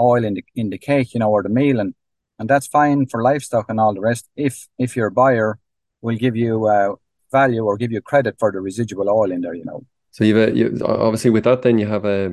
oil 0.00 0.24
in 0.24 0.34
the 0.34 0.44
in 0.54 0.70
the 0.70 0.78
cake, 0.78 1.14
you 1.14 1.20
know, 1.20 1.30
or 1.30 1.42
the 1.42 1.48
meal, 1.48 1.80
and 1.80 1.94
and 2.38 2.48
that's 2.48 2.66
fine 2.66 3.06
for 3.06 3.22
livestock 3.22 3.66
and 3.68 3.78
all 3.78 3.94
the 3.94 4.00
rest. 4.00 4.28
If 4.36 4.68
if 4.78 4.96
your 4.96 5.10
buyer 5.10 5.58
will 6.00 6.16
give 6.16 6.36
you 6.36 6.66
uh, 6.66 6.94
value 7.30 7.64
or 7.64 7.76
give 7.76 7.92
you 7.92 8.00
credit 8.00 8.36
for 8.38 8.50
the 8.50 8.60
residual 8.60 9.08
oil 9.08 9.30
in 9.30 9.40
there, 9.40 9.54
you 9.54 9.64
know. 9.64 9.84
So 10.10 10.24
you've 10.24 10.36
a, 10.36 10.56
you, 10.56 10.80
obviously 10.84 11.30
with 11.30 11.44
that, 11.44 11.62
then 11.62 11.78
you 11.78 11.86
have 11.86 12.04
a 12.04 12.30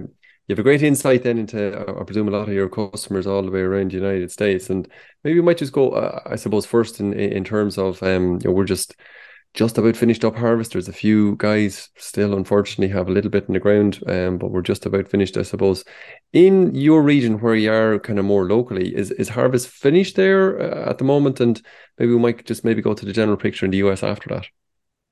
you 0.47 0.53
have 0.53 0.59
a 0.59 0.63
great 0.63 0.81
insight 0.81 1.23
then 1.23 1.37
into 1.37 1.77
I 1.99 2.03
presume 2.03 2.29
a 2.29 2.31
lot 2.31 2.47
of 2.47 2.53
your 2.53 2.69
customers 2.69 3.27
all 3.27 3.43
the 3.43 3.51
way 3.51 3.59
around 3.59 3.91
the 3.91 3.97
United 3.97 4.31
States, 4.31 4.69
and 4.69 4.87
maybe 5.23 5.39
we 5.39 5.45
might 5.45 5.57
just 5.57 5.73
go, 5.73 5.91
uh, 5.91 6.21
I 6.25 6.37
suppose, 6.37 6.65
first 6.65 6.99
in 6.99 7.13
in 7.13 7.43
terms 7.43 7.77
of 7.77 8.01
um, 8.01 8.39
you 8.41 8.49
know, 8.49 8.51
we're 8.51 8.65
just 8.65 8.95
just 9.53 9.77
about 9.77 9.95
finished 9.95 10.23
up 10.23 10.35
harvest. 10.35 10.73
There's 10.73 10.87
a 10.87 10.93
few 10.93 11.35
guys 11.37 11.89
still, 11.97 12.35
unfortunately, 12.35 12.93
have 12.93 13.07
a 13.07 13.11
little 13.11 13.31
bit 13.31 13.45
in 13.47 13.53
the 13.53 13.59
ground, 13.59 13.99
um, 14.07 14.37
but 14.37 14.51
we're 14.51 14.61
just 14.61 14.85
about 14.85 15.07
finished, 15.07 15.37
I 15.37 15.41
suppose. 15.41 15.83
In 16.33 16.75
your 16.75 17.01
region, 17.01 17.39
where 17.39 17.55
you 17.55 17.71
are 17.71 17.99
kind 17.99 18.19
of 18.19 18.25
more 18.25 18.45
locally, 18.45 18.95
is 18.95 19.11
is 19.11 19.29
harvest 19.29 19.67
finished 19.67 20.15
there 20.15 20.59
uh, 20.61 20.89
at 20.89 20.97
the 20.99 21.03
moment? 21.03 21.39
And 21.39 21.61
maybe 21.97 22.13
we 22.13 22.19
might 22.19 22.45
just 22.45 22.63
maybe 22.63 22.81
go 22.81 22.93
to 22.93 23.05
the 23.05 23.13
general 23.13 23.37
picture 23.37 23.65
in 23.65 23.71
the 23.71 23.77
US 23.77 24.03
after 24.03 24.29
that. 24.29 24.47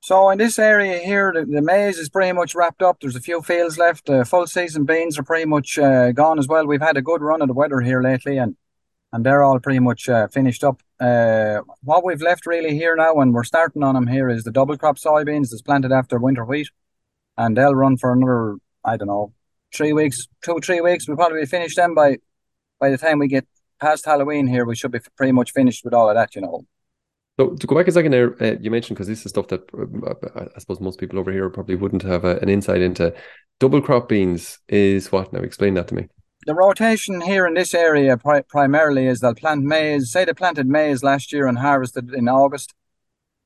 So 0.01 0.29
in 0.29 0.37
this 0.37 0.59
area 0.59 0.99
here, 0.99 1.33
the, 1.33 1.45
the 1.45 1.63
maize 1.63 1.97
is 1.97 2.09
pretty 2.09 2.31
much 2.31 2.53
wrapped 2.53 2.83
up. 2.83 2.99
There's 2.99 3.15
a 3.15 3.21
few 3.21 3.41
fields 3.41 3.79
left. 3.79 4.07
Uh, 4.07 4.23
full 4.23 4.45
season 4.45 4.85
beans 4.85 5.17
are 5.17 5.23
pretty 5.23 5.45
much 5.45 5.79
uh, 5.79 6.11
gone 6.11 6.37
as 6.37 6.47
well. 6.47 6.67
We've 6.67 6.79
had 6.79 6.97
a 6.97 7.01
good 7.01 7.23
run 7.23 7.41
of 7.41 7.47
the 7.47 7.55
weather 7.55 7.81
here 7.81 8.03
lately, 8.03 8.37
and 8.37 8.55
and 9.15 9.25
they're 9.25 9.43
all 9.43 9.61
pretty 9.61 9.79
much 9.79 10.09
uh, 10.09 10.27
finished 10.27 10.61
up. 10.61 10.81
Uh, 10.99 11.61
what 11.83 12.03
we've 12.03 12.21
left 12.21 12.45
really 12.45 12.75
here 12.75 12.97
now, 12.97 13.15
and 13.21 13.33
we're 13.33 13.45
starting 13.45 13.81
on 13.81 13.95
them 13.95 14.07
here, 14.07 14.27
is 14.29 14.43
the 14.43 14.51
double 14.51 14.77
crop 14.77 14.97
soybeans 14.97 15.51
that's 15.51 15.61
planted 15.61 15.93
after 15.93 16.19
winter 16.19 16.43
wheat, 16.43 16.67
and 17.37 17.55
they'll 17.55 17.73
run 17.73 17.95
for 17.95 18.11
another, 18.11 18.57
I 18.83 18.97
don't 18.97 19.07
know, 19.07 19.31
three 19.73 19.93
weeks, 19.93 20.27
two 20.43 20.59
three 20.61 20.81
weeks. 20.81 21.07
We'll 21.07 21.15
probably 21.15 21.45
finish 21.45 21.75
them 21.75 21.95
by 21.95 22.17
by 22.77 22.89
the 22.89 22.97
time 22.97 23.19
we 23.19 23.29
get 23.29 23.47
past 23.79 24.03
Halloween. 24.03 24.47
Here, 24.47 24.65
we 24.65 24.75
should 24.75 24.91
be 24.91 24.99
pretty 25.15 25.31
much 25.31 25.51
finished 25.53 25.85
with 25.85 25.93
all 25.93 26.09
of 26.09 26.15
that, 26.15 26.35
you 26.35 26.41
know. 26.41 26.65
So 27.39 27.51
to 27.55 27.67
go 27.67 27.75
back 27.75 27.87
a 27.87 27.93
second 27.93 28.11
there, 28.11 28.43
uh, 28.43 28.57
you 28.59 28.69
mentioned 28.69 28.97
because 28.97 29.07
this 29.07 29.25
is 29.25 29.29
stuff 29.29 29.47
that 29.47 29.61
uh, 29.73 30.45
I 30.53 30.59
suppose 30.59 30.81
most 30.81 30.99
people 30.99 31.19
over 31.19 31.31
here 31.31 31.49
probably 31.49 31.75
wouldn't 31.75 32.03
have 32.03 32.25
a, 32.25 32.37
an 32.39 32.49
insight 32.49 32.81
into. 32.81 33.13
Double 33.61 33.81
crop 33.81 34.09
beans 34.09 34.59
is 34.67 35.09
what? 35.13 35.31
Now 35.31 35.39
explain 35.39 35.75
that 35.75 35.87
to 35.87 35.95
me 35.95 36.09
the 36.45 36.53
rotation 36.53 37.21
here 37.21 37.47
in 37.47 37.55
this 37.55 37.73
area 37.73 38.17
pri- 38.17 38.41
primarily 38.41 39.07
is 39.07 39.19
they'll 39.19 39.33
plant 39.33 39.63
maize. 39.63 40.11
Say 40.11 40.25
they 40.25 40.33
planted 40.33 40.67
maize 40.67 41.03
last 41.03 41.33
year 41.33 41.47
and 41.47 41.57
harvested 41.57 42.13
in 42.13 42.29
August. 42.29 42.73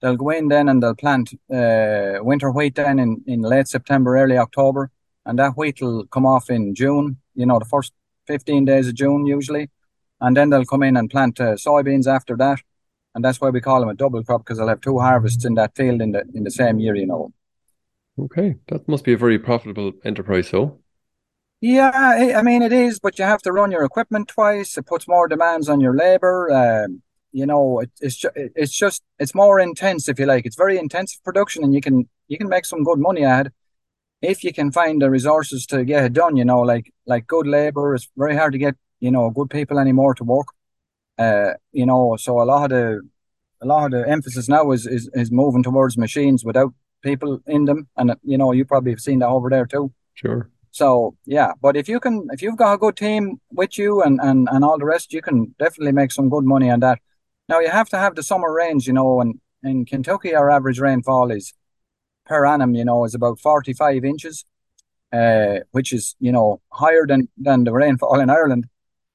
They'll 0.02 0.18
go 0.18 0.30
in 0.30 0.50
then 0.50 0.70
and 0.70 0.84
they'll 0.84 0.96
plant 0.96 1.34
uh, 1.54 2.20
winter 2.22 2.52
wheat 2.52 2.76
then 2.76 3.00
in, 3.00 3.24
in 3.26 3.42
late 3.42 3.68
September, 3.68 4.18
early 4.18 4.38
October, 4.38 4.92
and 5.26 5.40
that 5.40 5.54
wheat 5.58 5.82
will 5.82 6.06
come 6.08 6.26
off 6.26 6.50
in 6.50 6.76
June. 6.76 7.18
You 7.36 7.46
know, 7.46 7.60
the 7.60 7.66
first 7.66 7.94
fifteen 8.28 8.66
days 8.66 8.88
of 8.88 8.96
June 8.96 9.26
usually, 9.26 9.70
and 10.20 10.36
then 10.36 10.50
they'll 10.50 10.66
come 10.66 10.84
in 10.84 10.98
and 10.98 11.10
plant 11.10 11.40
uh, 11.40 11.56
soybeans 11.56 12.08
after 12.08 12.36
that. 12.38 12.60
and 13.16 13.24
that's 13.26 13.42
why 13.42 13.50
we 13.50 13.62
call 13.62 13.80
them 13.80 13.90
a 13.90 13.94
double 13.94 14.24
crop 14.24 14.42
because 14.44 14.58
they'll 14.58 14.68
have 14.68 14.82
two 14.82 15.00
harvests 15.00 15.46
in 15.46 15.56
that 15.56 15.76
field 15.76 16.02
in 16.02 16.12
the 16.12 16.24
in 16.34 16.44
the 16.44 16.52
same 16.52 16.80
year. 16.80 16.96
You 16.96 17.08
know. 17.08 17.34
Okay, 18.18 18.56
that 18.68 18.88
must 18.88 19.04
be 19.06 19.14
a 19.14 19.18
very 19.18 19.40
profitable 19.40 19.94
enterprise. 20.04 20.50
So. 20.50 20.80
Yeah, 21.62 21.92
I 22.38 22.42
mean 22.42 22.62
it 22.62 22.72
is, 22.72 23.00
but 23.00 23.20
you 23.20 23.26
have 23.26 23.42
to 23.42 23.52
run 23.52 23.72
your 23.72 23.84
equipment 23.84 24.30
twice. 24.30 24.78
It 24.78 24.86
puts 24.86 25.08
more 25.08 25.28
demands 25.28 25.68
on 25.68 25.82
your 25.82 25.94
labor. 25.94 26.50
Um, 26.52 27.02
you 27.34 27.46
know, 27.46 27.80
it, 27.80 27.92
it's 28.00 28.16
just 28.16 28.34
it's 28.36 28.78
just 28.78 29.04
it's 29.20 29.36
more 29.36 29.60
intense 29.60 30.08
if 30.08 30.20
you 30.20 30.26
like. 30.26 30.46
It's 30.46 30.56
very 30.56 30.78
intensive 30.78 31.22
production, 31.24 31.64
and 31.66 31.74
you 31.74 31.82
can 31.82 32.08
you 32.30 32.38
can 32.38 32.48
make 32.48 32.66
some 32.66 32.84
good 32.86 33.00
money 33.00 33.26
at 33.26 33.48
it 33.48 33.54
if 34.22 34.44
you 34.44 34.54
can 34.54 34.72
find 34.72 35.02
the 35.02 35.10
resources 35.10 35.66
to 35.68 35.84
get 35.84 36.06
it 36.06 36.14
done. 36.14 36.38
You 36.38 36.46
know, 36.46 36.62
like 36.62 36.94
like 37.06 37.28
good 37.28 37.46
labor. 37.46 37.94
It's 37.94 38.08
very 38.16 38.38
hard 38.38 38.54
to 38.54 38.58
get 38.58 38.76
you 39.02 39.12
know 39.12 39.30
good 39.30 39.50
people 39.50 39.80
anymore 39.80 40.14
to 40.16 40.24
work. 40.24 40.48
Uh, 41.18 41.54
you 41.74 41.86
know, 41.86 42.16
so 42.18 42.42
a 42.42 42.46
lot 42.46 42.66
of 42.66 42.70
the 42.70 43.02
a 43.62 43.66
lot 43.66 43.86
of 43.86 43.92
the 43.92 44.10
emphasis 44.10 44.48
now 44.48 44.72
is 44.72 44.88
is, 44.88 45.10
is 45.14 45.30
moving 45.30 45.64
towards 45.64 45.98
machines 45.98 46.46
without 46.46 46.74
people 47.04 47.42
in 47.48 47.66
them, 47.66 47.90
and 47.98 48.16
you 48.24 48.38
know 48.38 48.54
you 48.54 48.64
probably 48.64 48.92
have 48.92 49.02
seen 49.02 49.20
that 49.20 49.28
over 49.28 49.50
there 49.50 49.66
too. 49.66 49.92
Sure. 50.14 50.50
So 50.72 51.16
yeah, 51.26 51.54
but 51.62 51.76
if 51.76 51.90
you 51.90 52.00
can, 52.00 52.28
if 52.32 52.42
you've 52.42 52.58
got 52.58 52.74
a 52.74 52.78
good 52.78 52.96
team 52.96 53.40
with 53.52 53.78
you 53.78 54.02
and 54.02 54.20
and 54.22 54.48
and 54.52 54.64
all 54.64 54.78
the 54.78 54.86
rest, 54.86 55.14
you 55.14 55.22
can 55.22 55.56
definitely 55.60 55.92
make 55.94 56.12
some 56.12 56.30
good 56.30 56.46
money 56.46 56.70
on 56.70 56.80
that. 56.82 57.00
Now 57.48 57.60
you 57.60 57.70
have 57.70 57.90
to 57.90 57.98
have 57.98 58.16
the 58.16 58.24
summer 58.24 58.54
rains, 58.54 58.86
you 58.88 58.94
know, 58.94 59.22
and 59.22 59.40
in 59.64 59.86
Kentucky 59.86 60.36
our 60.36 60.50
average 60.50 60.80
rainfall 60.80 61.32
is 61.32 61.54
per 62.26 62.46
annum, 62.46 62.76
you 62.76 62.86
know, 62.86 63.06
is 63.06 63.16
about 63.16 63.40
forty 63.40 63.74
five 63.74 64.06
inches, 64.06 64.46
uh, 65.12 65.60
which 65.72 65.92
is 65.94 66.16
you 66.20 66.32
know 66.32 66.62
higher 66.72 67.06
than 67.08 67.30
than 67.38 67.64
the 67.64 67.74
rainfall 67.74 68.20
in 68.20 68.30
Ireland. 68.30 68.68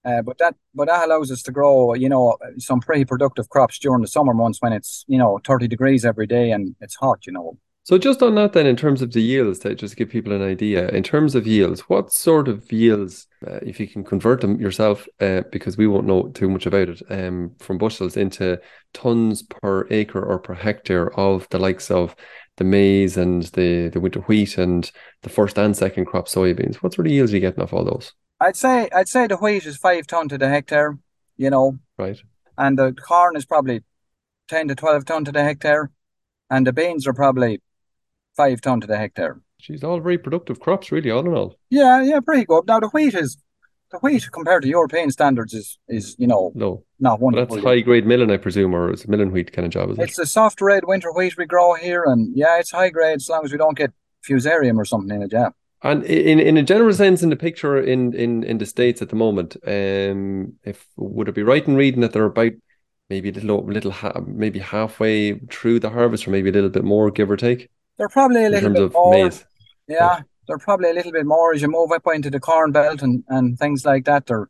Uh, 0.04 0.20
but 0.20 0.36
that 0.38 0.54
but 0.74 0.86
that 0.86 1.06
allows 1.06 1.30
us 1.30 1.42
to 1.42 1.52
grow, 1.52 1.94
you 1.94 2.08
know, 2.08 2.36
some 2.58 2.80
pretty 2.80 3.04
productive 3.06 3.48
crops 3.48 3.78
during 3.78 4.02
the 4.02 4.08
summer 4.08 4.34
months 4.34 4.60
when 4.60 4.72
it's 4.72 5.04
you 5.08 5.18
know 5.18 5.40
thirty 5.46 5.68
degrees 5.68 6.04
every 6.04 6.26
day 6.26 6.50
and 6.50 6.74
it's 6.80 6.96
hot, 6.96 7.26
you 7.26 7.32
know. 7.32 7.56
So 7.84 7.98
just 7.98 8.22
on 8.22 8.34
that 8.36 8.54
then, 8.54 8.66
in 8.66 8.76
terms 8.76 9.02
of 9.02 9.12
the 9.12 9.20
yields, 9.20 9.58
to 9.58 9.74
just 9.74 9.96
give 9.96 10.08
people 10.08 10.32
an 10.32 10.40
idea, 10.40 10.88
in 10.88 11.02
terms 11.02 11.34
of 11.34 11.46
yields, 11.46 11.80
what 11.82 12.10
sort 12.14 12.48
of 12.48 12.72
yields, 12.72 13.26
uh, 13.46 13.58
if 13.60 13.78
you 13.78 13.86
can 13.86 14.02
convert 14.02 14.40
them 14.40 14.58
yourself, 14.58 15.06
uh, 15.20 15.42
because 15.52 15.76
we 15.76 15.86
won't 15.86 16.06
know 16.06 16.28
too 16.28 16.48
much 16.48 16.64
about 16.64 16.88
it, 16.88 17.02
um, 17.10 17.52
from 17.58 17.76
bushels 17.76 18.16
into 18.16 18.58
tons 18.94 19.42
per 19.42 19.86
acre 19.90 20.24
or 20.24 20.38
per 20.38 20.54
hectare 20.54 21.12
of 21.20 21.46
the 21.50 21.58
likes 21.58 21.90
of 21.90 22.16
the 22.56 22.64
maize 22.64 23.18
and 23.18 23.42
the 23.52 23.88
the 23.88 24.00
winter 24.00 24.20
wheat 24.20 24.56
and 24.56 24.90
the 25.22 25.28
first 25.28 25.58
and 25.58 25.76
second 25.76 26.06
crop 26.06 26.26
soybeans, 26.26 26.76
what 26.76 26.94
sort 26.94 27.06
of 27.06 27.12
yields 27.12 27.32
are 27.32 27.36
you 27.36 27.40
getting 27.40 27.62
off 27.62 27.74
all 27.74 27.84
those? 27.84 28.14
I'd 28.40 28.56
say 28.56 28.88
I'd 28.94 29.08
say 29.08 29.26
the 29.26 29.36
wheat 29.36 29.66
is 29.66 29.76
five 29.76 30.06
ton 30.06 30.30
to 30.30 30.38
the 30.38 30.48
hectare, 30.48 30.96
you 31.36 31.50
know, 31.50 31.78
right, 31.98 32.18
and 32.56 32.78
the 32.78 32.94
corn 32.94 33.36
is 33.36 33.44
probably 33.44 33.82
ten 34.48 34.68
to 34.68 34.74
twelve 34.74 35.04
ton 35.04 35.26
to 35.26 35.32
the 35.32 35.42
hectare, 35.42 35.90
and 36.48 36.66
the 36.66 36.72
beans 36.72 37.06
are 37.06 37.12
probably 37.12 37.60
five 38.36 38.60
ton 38.60 38.80
to 38.80 38.86
the 38.86 38.96
hectare. 38.96 39.40
She's 39.58 39.82
all 39.82 40.00
very 40.00 40.18
productive 40.18 40.60
crops, 40.60 40.92
really, 40.92 41.10
all 41.10 41.26
in 41.26 41.34
all. 41.34 41.58
Yeah, 41.70 42.02
yeah, 42.02 42.20
pretty 42.20 42.44
good. 42.44 42.66
Now 42.66 42.80
the 42.80 42.88
wheat 42.88 43.14
is 43.14 43.38
the 43.90 43.98
wheat 43.98 44.30
compared 44.32 44.62
to 44.62 44.68
European 44.68 45.10
standards 45.10 45.54
is 45.54 45.78
is 45.88 46.16
you 46.18 46.26
know 46.26 46.52
no 46.54 46.84
not 47.00 47.20
wonderful. 47.20 47.46
But 47.46 47.54
that's 47.54 47.66
high 47.66 47.80
grade 47.80 48.06
milling, 48.06 48.30
I 48.30 48.36
presume, 48.36 48.74
or 48.74 48.90
it's 48.90 49.04
a 49.04 49.10
milling 49.10 49.32
wheat 49.32 49.52
kind 49.52 49.66
of 49.66 49.72
job, 49.72 49.90
is 49.90 49.98
it's 49.98 50.18
it? 50.18 50.22
a 50.22 50.26
soft 50.26 50.60
red 50.60 50.84
winter 50.84 51.12
wheat 51.12 51.36
we 51.38 51.46
grow 51.46 51.74
here, 51.74 52.04
and 52.04 52.36
yeah, 52.36 52.58
it's 52.58 52.72
high 52.72 52.90
grade 52.90 53.16
as 53.16 53.28
long 53.28 53.44
as 53.44 53.52
we 53.52 53.58
don't 53.58 53.76
get 53.76 53.92
fusarium 54.28 54.78
or 54.78 54.84
something 54.84 55.14
in 55.14 55.22
it. 55.22 55.32
Yeah. 55.32 55.50
And 55.82 56.02
in, 56.04 56.40
in 56.40 56.56
a 56.56 56.62
general 56.62 56.94
sense, 56.94 57.22
in 57.22 57.28
the 57.28 57.36
picture 57.36 57.78
in, 57.78 58.14
in, 58.14 58.42
in 58.42 58.56
the 58.56 58.64
states 58.64 59.02
at 59.02 59.10
the 59.10 59.16
moment, 59.16 59.54
um, 59.66 60.54
if 60.64 60.86
would 60.96 61.28
it 61.28 61.34
be 61.34 61.42
right 61.42 61.66
in 61.66 61.76
reading 61.76 62.00
that 62.00 62.14
they're 62.14 62.24
about 62.24 62.52
maybe 63.10 63.28
a 63.28 63.32
little 63.32 63.66
little 63.66 63.94
maybe 64.26 64.60
halfway 64.60 65.38
through 65.50 65.80
the 65.80 65.90
harvest, 65.90 66.26
or 66.26 66.30
maybe 66.30 66.48
a 66.48 66.52
little 66.52 66.70
bit 66.70 66.84
more, 66.84 67.10
give 67.10 67.30
or 67.30 67.36
take? 67.36 67.68
They're 67.96 68.08
probably 68.08 68.44
a 68.44 68.50
little 68.50 68.72
bit 68.72 68.92
more. 68.92 69.12
Maize. 69.12 69.44
Yeah, 69.86 70.20
they're 70.48 70.58
probably 70.58 70.90
a 70.90 70.94
little 70.94 71.12
bit 71.12 71.26
more 71.26 71.52
as 71.54 71.62
you 71.62 71.68
move 71.68 71.92
up 71.92 72.02
into 72.12 72.30
the 72.30 72.40
corn 72.40 72.72
belt 72.72 73.02
and, 73.02 73.24
and 73.28 73.58
things 73.58 73.84
like 73.84 74.04
that. 74.06 74.26
They're 74.26 74.48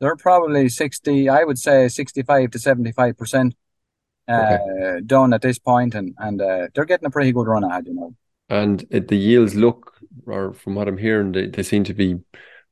they're 0.00 0.16
probably 0.16 0.68
sixty, 0.68 1.28
I 1.28 1.44
would 1.44 1.58
say 1.58 1.88
sixty 1.88 2.22
five 2.22 2.50
to 2.52 2.58
seventy 2.58 2.92
five 2.92 3.16
percent 3.16 3.54
uh, 4.28 4.58
okay. 4.60 5.00
done 5.04 5.32
at 5.32 5.42
this 5.42 5.58
point, 5.58 5.94
and 5.94 6.14
and 6.18 6.40
uh, 6.40 6.68
they're 6.74 6.84
getting 6.84 7.06
a 7.06 7.10
pretty 7.10 7.32
good 7.32 7.46
run 7.46 7.64
ahead, 7.64 7.86
you 7.86 7.94
know. 7.94 8.14
And 8.48 8.86
it, 8.90 9.08
the 9.08 9.16
yields 9.16 9.54
look, 9.54 9.98
or 10.26 10.52
from 10.52 10.74
what 10.74 10.88
I'm 10.88 10.98
hearing, 10.98 11.32
they, 11.32 11.46
they 11.46 11.62
seem 11.62 11.84
to 11.84 11.94
be 11.94 12.20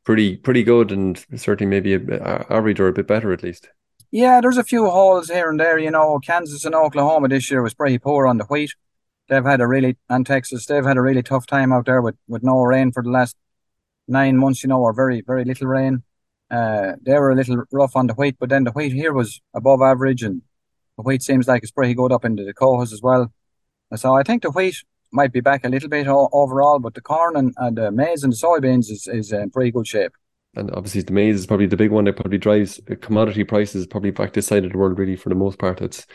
pretty 0.04 0.36
pretty 0.36 0.62
good, 0.62 0.92
and 0.92 1.24
certainly 1.36 1.70
maybe 1.70 1.94
a, 1.94 2.00
a 2.00 2.46
average 2.52 2.80
or 2.80 2.88
a 2.88 2.92
bit 2.92 3.06
better 3.06 3.32
at 3.32 3.42
least. 3.42 3.68
Yeah, 4.10 4.42
there's 4.42 4.58
a 4.58 4.64
few 4.64 4.90
holes 4.90 5.30
here 5.30 5.48
and 5.48 5.58
there. 5.58 5.78
You 5.78 5.90
know, 5.90 6.20
Kansas 6.22 6.64
and 6.66 6.74
Oklahoma 6.74 7.28
this 7.28 7.50
year 7.50 7.62
was 7.62 7.74
pretty 7.74 7.98
poor 7.98 8.26
on 8.26 8.36
the 8.36 8.44
wheat 8.44 8.74
they've 9.32 9.44
had 9.44 9.62
a 9.62 9.66
really 9.66 9.96
and 10.10 10.26
Texas 10.26 10.66
they've 10.66 10.84
had 10.84 10.98
a 10.98 11.02
really 11.02 11.22
tough 11.22 11.46
time 11.46 11.72
out 11.72 11.86
there 11.86 12.02
with 12.02 12.16
with 12.28 12.42
no 12.42 12.60
rain 12.62 12.92
for 12.92 13.02
the 13.02 13.10
last 13.10 13.36
nine 14.06 14.36
months. 14.36 14.62
You 14.62 14.68
know, 14.68 14.80
or 14.80 14.92
very 14.92 15.22
very 15.22 15.44
little 15.44 15.66
rain. 15.66 16.02
Uh, 16.50 16.92
they 17.00 17.18
were 17.18 17.30
a 17.30 17.34
little 17.34 17.64
rough 17.72 17.96
on 17.96 18.06
the 18.08 18.14
wheat, 18.14 18.36
but 18.38 18.50
then 18.50 18.64
the 18.64 18.72
wheat 18.72 18.92
here 18.92 19.14
was 19.14 19.40
above 19.54 19.80
average, 19.80 20.22
and 20.22 20.42
the 20.98 21.02
wheat 21.02 21.22
seems 21.22 21.48
like 21.48 21.62
it's 21.62 21.72
pretty 21.72 21.94
good 21.94 22.12
up 22.12 22.26
into 22.26 22.44
the 22.44 22.52
Cohos 22.52 22.92
as 22.92 23.00
well. 23.00 23.32
So 23.96 24.14
I 24.14 24.22
think 24.22 24.42
the 24.42 24.50
wheat 24.50 24.76
might 25.12 25.32
be 25.32 25.40
back 25.40 25.64
a 25.64 25.68
little 25.70 25.88
bit 25.88 26.06
overall, 26.08 26.78
but 26.78 26.94
the 26.94 27.00
corn 27.00 27.36
and, 27.36 27.54
and 27.56 27.76
the 27.76 27.90
maize 27.90 28.22
and 28.22 28.32
the 28.34 28.36
soybeans 28.36 28.90
is, 28.90 29.06
is 29.06 29.32
in 29.32 29.50
pretty 29.50 29.70
good 29.70 29.86
shape. 29.86 30.12
And 30.54 30.70
obviously, 30.72 31.02
the 31.02 31.12
maize 31.12 31.36
is 31.36 31.46
probably 31.46 31.66
the 31.66 31.76
big 31.76 31.90
one 31.90 32.04
that 32.04 32.16
probably 32.16 32.38
drives 32.38 32.80
commodity 33.00 33.44
prices 33.44 33.86
probably 33.86 34.10
back 34.10 34.34
this 34.34 34.46
side 34.46 34.64
of 34.64 34.72
the 34.72 34.78
world, 34.78 34.98
really, 34.98 35.16
for 35.16 35.30
the 35.30 35.34
most 35.34 35.58
part. 35.58 35.80
It's 35.80 36.06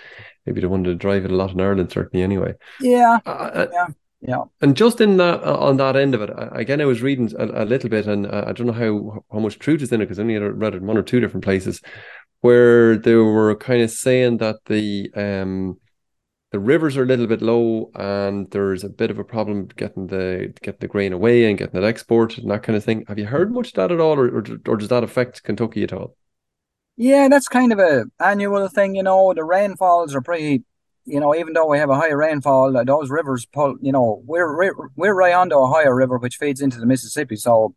maybe 0.45 0.61
the 0.61 0.69
one 0.69 0.83
to 0.83 0.93
drive 0.93 1.25
it 1.25 1.31
a 1.31 1.35
lot 1.35 1.51
in 1.51 1.61
Ireland, 1.61 1.91
certainly, 1.91 2.23
anyway. 2.23 2.53
Yeah. 2.79 3.19
Uh, 3.25 3.29
uh 3.29 3.67
yeah. 3.71 3.87
Yeah. 4.21 4.43
And 4.61 4.75
just 4.75 4.99
in 4.99 5.17
that, 5.17 5.43
uh, 5.43 5.57
on 5.57 5.77
that 5.77 5.95
end 5.95 6.15
of 6.15 6.21
it, 6.21 6.31
again, 6.51 6.81
I 6.81 6.85
was 6.85 7.03
reading 7.03 7.31
a, 7.37 7.63
a 7.63 7.65
little 7.65 7.89
bit, 7.89 8.07
and 8.07 8.25
uh, 8.25 8.45
I 8.47 8.51
don't 8.51 8.67
know 8.67 8.73
how 8.73 9.23
how 9.31 9.39
much 9.39 9.59
truth 9.59 9.81
is 9.81 9.91
in 9.91 10.01
it 10.01 10.05
because 10.05 10.17
I 10.17 10.23
only 10.23 10.37
read 10.37 10.73
it 10.73 10.77
in 10.77 10.87
one 10.87 10.97
or 10.97 11.03
two 11.03 11.19
different 11.19 11.43
places, 11.43 11.81
where 12.41 12.97
they 12.97 13.13
were 13.13 13.55
kind 13.55 13.83
of 13.83 13.91
saying 13.91 14.37
that 14.37 14.57
the 14.65 15.11
um 15.15 15.79
the 16.51 16.59
rivers 16.59 16.95
are 16.95 17.03
a 17.03 17.05
little 17.05 17.27
bit 17.27 17.41
low 17.41 17.91
and 17.95 18.49
there's 18.51 18.83
a 18.83 18.89
bit 18.89 19.11
of 19.11 19.19
a 19.19 19.23
problem 19.23 19.67
getting 19.75 20.07
the 20.07 20.53
getting 20.61 20.79
the 20.79 20.87
grain 20.87 21.11
away 21.11 21.45
and 21.45 21.57
getting 21.57 21.81
it 21.81 21.85
exported 21.85 22.43
and 22.43 22.51
that 22.51 22.63
kind 22.63 22.77
of 22.77 22.83
thing. 22.83 23.03
Have 23.07 23.19
you 23.19 23.25
heard 23.25 23.51
much 23.51 23.69
of 23.69 23.73
that 23.73 23.91
at 23.91 23.99
all, 23.99 24.17
or 24.17 24.27
or, 24.27 24.43
or 24.67 24.77
does 24.77 24.87
that 24.87 25.03
affect 25.03 25.43
Kentucky 25.43 25.83
at 25.83 25.93
all? 25.93 26.15
Yeah, 26.95 27.27
that's 27.27 27.47
kind 27.47 27.71
of 27.71 27.79
a 27.79 28.05
annual 28.19 28.67
thing. 28.69 28.95
You 28.95 29.03
know, 29.03 29.33
the 29.33 29.43
rainfalls 29.43 30.15
are 30.15 30.21
pretty. 30.21 30.63
You 31.09 31.21
know, 31.21 31.33
even 31.33 31.53
though 31.53 31.67
we 31.67 31.77
have 31.77 31.89
a 31.89 31.95
high 31.95 32.11
rainfall, 32.11 32.75
uh, 32.75 32.83
those 32.83 33.09
rivers 33.09 33.45
pull. 33.45 33.75
You 33.81 33.93
know, 33.93 34.21
we're 34.25 34.73
we're, 34.95 35.13
right 35.13 35.33
on 35.33 35.49
the 35.49 35.55
Ohio 35.55 35.91
River, 35.91 36.17
which 36.17 36.35
feeds 36.35 36.59
into 36.59 36.79
the 36.79 36.85
Mississippi. 36.85 37.37
So, 37.37 37.75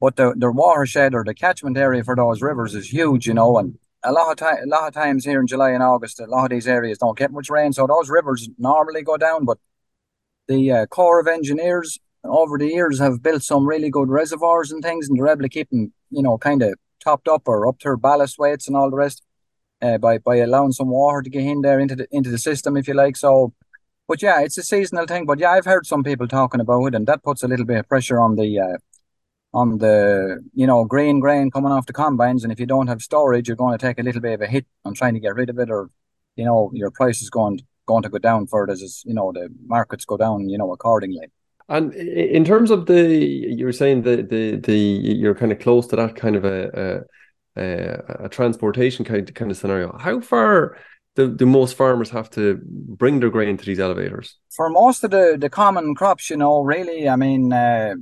but 0.00 0.16
the 0.16 0.34
the 0.36 0.50
watershed 0.50 1.14
or 1.14 1.22
the 1.24 1.34
catchment 1.34 1.76
area 1.76 2.02
for 2.02 2.16
those 2.16 2.42
rivers 2.42 2.74
is 2.74 2.92
huge. 2.92 3.26
You 3.26 3.34
know, 3.34 3.56
and 3.58 3.78
a 4.04 4.12
lot 4.12 4.30
of 4.30 4.36
time, 4.36 4.58
a 4.64 4.66
lot 4.66 4.88
of 4.88 4.94
times 4.94 5.24
here 5.24 5.40
in 5.40 5.46
July 5.46 5.70
and 5.70 5.82
August, 5.82 6.20
a 6.20 6.26
lot 6.26 6.44
of 6.44 6.50
these 6.50 6.68
areas 6.68 6.98
don't 6.98 7.18
get 7.18 7.32
much 7.32 7.48
rain, 7.50 7.72
so 7.72 7.86
those 7.86 8.10
rivers 8.10 8.48
normally 8.58 9.02
go 9.02 9.16
down. 9.16 9.44
But 9.44 9.58
the 10.48 10.70
uh, 10.70 10.86
Corps 10.86 11.20
of 11.20 11.28
Engineers 11.28 11.98
over 12.24 12.58
the 12.58 12.66
years 12.66 12.98
have 12.98 13.22
built 13.22 13.42
some 13.42 13.66
really 13.66 13.90
good 13.90 14.08
reservoirs 14.08 14.72
and 14.72 14.82
things, 14.82 15.08
and 15.08 15.18
they're 15.18 15.28
able 15.28 15.42
to 15.42 15.48
keep 15.48 15.70
them, 15.70 15.92
you 16.10 16.22
know, 16.22 16.38
kind 16.38 16.62
of 16.62 16.74
topped 17.00 17.28
up 17.28 17.42
or 17.46 17.66
up 17.66 17.78
to 17.80 17.96
ballast 17.96 18.38
weights 18.38 18.66
and 18.68 18.76
all 18.76 18.90
the 18.90 18.96
rest 18.96 19.22
uh, 19.80 19.98
by 19.98 20.18
by 20.18 20.36
allowing 20.36 20.72
some 20.72 20.88
water 20.88 21.22
to 21.22 21.30
get 21.30 21.42
in 21.42 21.62
there 21.62 21.80
into 21.80 21.96
the 21.96 22.06
into 22.10 22.30
the 22.30 22.38
system, 22.38 22.76
if 22.76 22.88
you 22.88 22.94
like. 22.94 23.16
So, 23.16 23.52
but 24.08 24.22
yeah, 24.22 24.40
it's 24.40 24.58
a 24.58 24.62
seasonal 24.62 25.06
thing. 25.06 25.26
But 25.26 25.38
yeah, 25.38 25.50
I've 25.50 25.64
heard 25.64 25.86
some 25.86 26.02
people 26.02 26.28
talking 26.28 26.60
about 26.60 26.86
it, 26.86 26.94
and 26.94 27.06
that 27.06 27.22
puts 27.22 27.42
a 27.42 27.48
little 27.48 27.66
bit 27.66 27.78
of 27.78 27.88
pressure 27.88 28.18
on 28.18 28.36
the 28.36 28.58
uh, 28.58 28.76
on 29.54 29.78
the 29.78 30.42
you 30.54 30.66
know 30.66 30.84
green 30.84 31.20
grain 31.20 31.50
coming 31.50 31.72
off 31.72 31.86
the 31.86 31.92
combines, 31.92 32.44
and 32.44 32.52
if 32.52 32.60
you 32.60 32.66
don't 32.66 32.86
have 32.86 33.02
storage, 33.02 33.48
you're 33.48 33.56
going 33.56 33.76
to 33.76 33.84
take 33.86 33.98
a 33.98 34.02
little 34.02 34.20
bit 34.20 34.34
of 34.34 34.40
a 34.40 34.46
hit 34.46 34.66
on 34.84 34.94
trying 34.94 35.14
to 35.14 35.20
get 35.20 35.34
rid 35.34 35.50
of 35.50 35.58
it, 35.58 35.70
or 35.70 35.90
you 36.36 36.44
know 36.44 36.70
your 36.74 36.90
price 36.90 37.22
is 37.22 37.30
going 37.30 37.60
going 37.86 38.02
to 38.02 38.08
go 38.08 38.18
down 38.18 38.46
for 38.46 38.64
it 38.64 38.70
as 38.70 39.02
you 39.04 39.14
know 39.14 39.32
the 39.32 39.48
markets 39.66 40.04
go 40.04 40.16
down, 40.16 40.48
you 40.48 40.58
know 40.58 40.72
accordingly. 40.72 41.26
And 41.68 41.94
in 41.94 42.44
terms 42.44 42.70
of 42.70 42.86
the, 42.86 43.16
you 43.16 43.64
were 43.64 43.72
saying 43.72 44.02
the 44.02 44.16
the 44.22 44.56
the 44.56 44.76
you're 44.76 45.34
kind 45.34 45.52
of 45.52 45.58
close 45.58 45.86
to 45.88 45.96
that 45.96 46.16
kind 46.16 46.36
of 46.36 46.44
a 46.44 47.04
a, 47.56 48.24
a 48.24 48.28
transportation 48.28 49.04
kind 49.04 49.28
of, 49.28 49.34
kind 49.34 49.50
of 49.50 49.56
scenario. 49.56 49.96
How 49.98 50.20
far 50.20 50.78
do, 51.14 51.30
do 51.30 51.44
most 51.44 51.76
farmers 51.76 52.08
have 52.10 52.30
to 52.30 52.60
bring 52.64 53.20
their 53.20 53.28
grain 53.28 53.58
to 53.58 53.64
these 53.64 53.80
elevators? 53.80 54.36
For 54.50 54.70
most 54.70 55.04
of 55.04 55.10
the 55.10 55.36
the 55.38 55.50
common 55.50 55.94
crops, 55.94 56.30
you 56.30 56.38
know, 56.38 56.62
really, 56.62 57.06
I 57.06 57.16
mean. 57.16 57.52
Uh, 57.52 57.96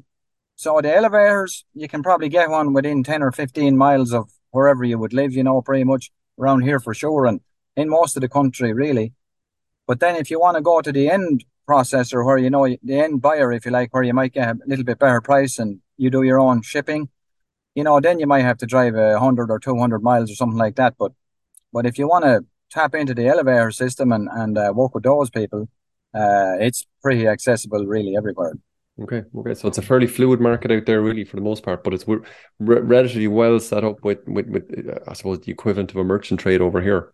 so 0.60 0.78
the 0.82 0.94
elevators, 0.94 1.64
you 1.72 1.88
can 1.88 2.02
probably 2.02 2.28
get 2.28 2.50
one 2.50 2.74
within 2.74 3.02
10 3.02 3.22
or 3.22 3.32
15 3.32 3.78
miles 3.78 4.12
of 4.12 4.30
wherever 4.50 4.84
you 4.84 4.98
would 4.98 5.14
live, 5.14 5.32
you 5.32 5.42
know, 5.42 5.62
pretty 5.62 5.84
much 5.84 6.10
around 6.38 6.60
here 6.60 6.78
for 6.78 6.92
sure, 6.92 7.24
and 7.24 7.40
in 7.76 7.88
most 7.88 8.14
of 8.14 8.20
the 8.20 8.28
country, 8.28 8.74
really. 8.74 9.14
But 9.86 10.00
then 10.00 10.16
if 10.16 10.30
you 10.30 10.38
want 10.38 10.58
to 10.58 10.60
go 10.60 10.82
to 10.82 10.92
the 10.92 11.08
end 11.08 11.46
processor 11.66 12.22
where, 12.26 12.36
you 12.36 12.50
know, 12.50 12.66
the 12.82 13.00
end 13.00 13.22
buyer, 13.22 13.54
if 13.54 13.64
you 13.64 13.70
like, 13.70 13.94
where 13.94 14.02
you 14.02 14.12
might 14.12 14.34
get 14.34 14.48
a 14.50 14.58
little 14.66 14.84
bit 14.84 14.98
better 14.98 15.22
price 15.22 15.58
and 15.58 15.80
you 15.96 16.10
do 16.10 16.24
your 16.24 16.38
own 16.38 16.60
shipping, 16.60 17.08
you 17.74 17.82
know, 17.82 17.98
then 17.98 18.18
you 18.20 18.26
might 18.26 18.42
have 18.42 18.58
to 18.58 18.66
drive 18.66 18.94
a 18.96 19.12
100 19.12 19.50
or 19.50 19.58
200 19.58 20.02
miles 20.02 20.30
or 20.30 20.34
something 20.34 20.58
like 20.58 20.76
that. 20.76 20.94
But 20.98 21.12
but 21.72 21.86
if 21.86 21.96
you 21.96 22.06
want 22.06 22.26
to 22.26 22.44
tap 22.70 22.94
into 22.94 23.14
the 23.14 23.28
elevator 23.28 23.70
system 23.70 24.12
and 24.12 24.28
and 24.30 24.58
uh, 24.58 24.72
work 24.74 24.94
with 24.94 25.04
those 25.04 25.30
people, 25.30 25.70
uh, 26.14 26.56
it's 26.60 26.86
pretty 27.00 27.26
accessible 27.26 27.86
really 27.86 28.14
everywhere. 28.14 28.56
Okay, 29.02 29.22
okay. 29.34 29.54
So 29.54 29.68
it's 29.68 29.78
a 29.78 29.82
fairly 29.82 30.06
fluid 30.06 30.40
market 30.40 30.70
out 30.70 30.84
there, 30.86 31.00
really, 31.00 31.24
for 31.24 31.36
the 31.36 31.42
most 31.42 31.62
part. 31.62 31.82
But 31.82 31.94
it's 31.94 32.06
re- 32.06 32.20
relatively 32.58 33.28
well 33.28 33.58
set 33.58 33.84
up 33.84 34.04
with, 34.04 34.18
with, 34.26 34.46
with, 34.48 34.88
uh, 34.88 34.98
I 35.08 35.14
suppose, 35.14 35.40
the 35.40 35.52
equivalent 35.52 35.90
of 35.90 35.96
a 35.96 36.04
merchant 36.04 36.40
trade 36.40 36.60
over 36.60 36.80
here. 36.80 37.12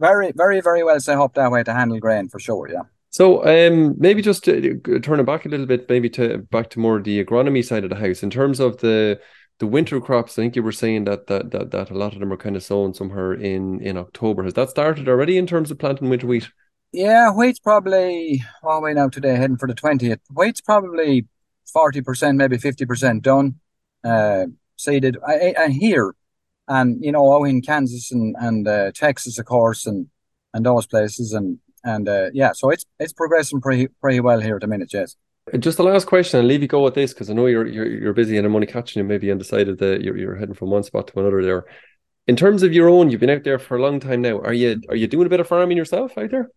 Very, 0.00 0.32
very, 0.32 0.60
very 0.60 0.82
well 0.82 0.98
set 1.00 1.18
up 1.18 1.34
that 1.34 1.52
way 1.52 1.62
to 1.62 1.72
handle 1.72 1.98
grain 2.00 2.28
for 2.28 2.40
sure. 2.40 2.68
Yeah. 2.68 2.82
So 3.10 3.44
um, 3.46 3.94
maybe 3.98 4.20
just 4.20 4.44
to, 4.44 4.80
uh, 4.88 4.98
turning 5.00 5.24
back 5.24 5.46
a 5.46 5.48
little 5.48 5.66
bit, 5.66 5.88
maybe 5.88 6.10
to 6.10 6.38
back 6.38 6.70
to 6.70 6.80
more 6.80 7.00
the 7.00 7.24
agronomy 7.24 7.64
side 7.64 7.84
of 7.84 7.90
the 7.90 7.96
house 7.96 8.22
in 8.22 8.30
terms 8.30 8.60
of 8.60 8.78
the 8.78 9.20
the 9.60 9.66
winter 9.66 10.00
crops. 10.00 10.38
I 10.38 10.42
think 10.42 10.56
you 10.56 10.62
were 10.62 10.72
saying 10.72 11.04
that 11.04 11.26
that 11.28 11.50
that, 11.52 11.70
that 11.70 11.90
a 11.90 11.98
lot 11.98 12.12
of 12.12 12.20
them 12.20 12.32
are 12.32 12.36
kind 12.36 12.56
of 12.56 12.62
sown 12.62 12.94
somewhere 12.94 13.32
in 13.32 13.80
in 13.80 13.96
October. 13.96 14.44
Has 14.44 14.54
that 14.54 14.70
started 14.70 15.08
already 15.08 15.38
in 15.38 15.46
terms 15.46 15.70
of 15.70 15.78
planting 15.78 16.10
winter 16.10 16.26
wheat? 16.26 16.48
Yeah, 16.92 17.32
weight's 17.32 17.58
probably 17.58 18.42
what 18.62 18.82
are 18.82 18.94
now 18.94 19.08
today 19.08 19.36
heading 19.36 19.58
for 19.58 19.68
the 19.68 19.74
twentieth. 19.74 20.20
Weight's 20.32 20.62
probably 20.62 21.26
forty 21.70 22.00
percent, 22.00 22.38
maybe 22.38 22.56
fifty 22.56 22.86
percent 22.86 23.22
done, 23.22 23.56
uh, 24.04 24.46
seeded. 24.76 25.18
I, 25.26 25.54
I 25.58 25.68
here, 25.68 26.14
and 26.66 27.04
you 27.04 27.12
know, 27.12 27.34
out 27.34 27.44
in 27.44 27.60
Kansas 27.60 28.10
and 28.10 28.34
and 28.40 28.66
uh, 28.66 28.92
Texas, 28.94 29.38
of 29.38 29.44
course, 29.44 29.84
and 29.84 30.06
and 30.54 30.64
those 30.64 30.86
places, 30.86 31.34
and 31.34 31.58
and 31.84 32.08
uh, 32.08 32.30
yeah, 32.32 32.52
so 32.52 32.70
it's 32.70 32.86
it's 32.98 33.12
progressing 33.12 33.60
pretty 33.60 33.88
pretty 34.00 34.20
well 34.20 34.40
here 34.40 34.56
at 34.56 34.62
the 34.62 34.66
minute, 34.66 34.92
yes. 34.92 35.14
Just 35.58 35.78
the 35.78 35.82
last 35.84 36.06
question, 36.06 36.40
I'll 36.40 36.46
leave 36.46 36.60
you 36.60 36.68
go 36.68 36.84
with 36.84 36.94
this 36.94 37.14
because 37.14 37.30
I 37.30 37.32
know 37.32 37.46
you're, 37.46 37.66
you're 37.66 37.86
you're 37.86 38.12
busy 38.12 38.36
and 38.36 38.46
I'm 38.46 38.54
only 38.54 38.66
catching 38.66 39.02
you 39.02 39.08
maybe 39.08 39.30
undecided 39.30 39.78
that 39.78 40.02
you're 40.02 40.16
you're 40.16 40.36
heading 40.36 40.54
from 40.54 40.70
one 40.70 40.82
spot 40.82 41.08
to 41.08 41.20
another 41.20 41.42
there. 41.42 41.64
In 42.26 42.36
terms 42.36 42.62
of 42.62 42.74
your 42.74 42.90
own, 42.90 43.08
you've 43.10 43.20
been 43.20 43.30
out 43.30 43.44
there 43.44 43.58
for 43.58 43.76
a 43.76 43.82
long 43.82 44.00
time 44.00 44.20
now. 44.22 44.38
Are 44.38 44.52
you 44.52 44.80
are 44.88 44.96
you 44.96 45.06
doing 45.06 45.26
a 45.26 45.30
bit 45.30 45.40
of 45.40 45.48
farming 45.48 45.76
yourself 45.76 46.16
out 46.16 46.30
there? 46.30 46.50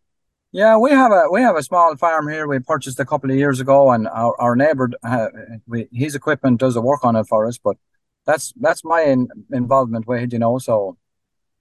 Yeah, 0.54 0.78
we 0.78 0.92
have 0.92 1.12
a 1.12 1.30
we 1.32 1.42
have 1.42 1.56
a 1.56 1.64
small 1.64 1.96
farm 1.96 2.28
here. 2.28 2.46
We 2.46 2.60
purchased 2.60 3.00
a 3.00 3.06
couple 3.06 3.32
of 3.32 3.38
years 3.38 3.62
ago, 3.62 3.92
and 3.92 4.08
our 4.08 4.40
our 4.40 4.56
neighbour, 4.56 4.90
uh, 5.02 5.28
we, 5.66 5.88
his 5.94 6.14
equipment 6.14 6.60
does 6.60 6.74
the 6.74 6.82
work 6.82 7.06
on 7.06 7.16
it 7.16 7.26
for 7.28 7.48
us. 7.48 7.58
But 7.58 7.78
that's 8.26 8.54
that's 8.60 8.84
my 8.84 9.02
in, 9.04 9.30
involvement 9.52 10.08
with 10.08 10.24
it, 10.24 10.34
you 10.34 10.40
know. 10.40 10.58
So 10.58 10.98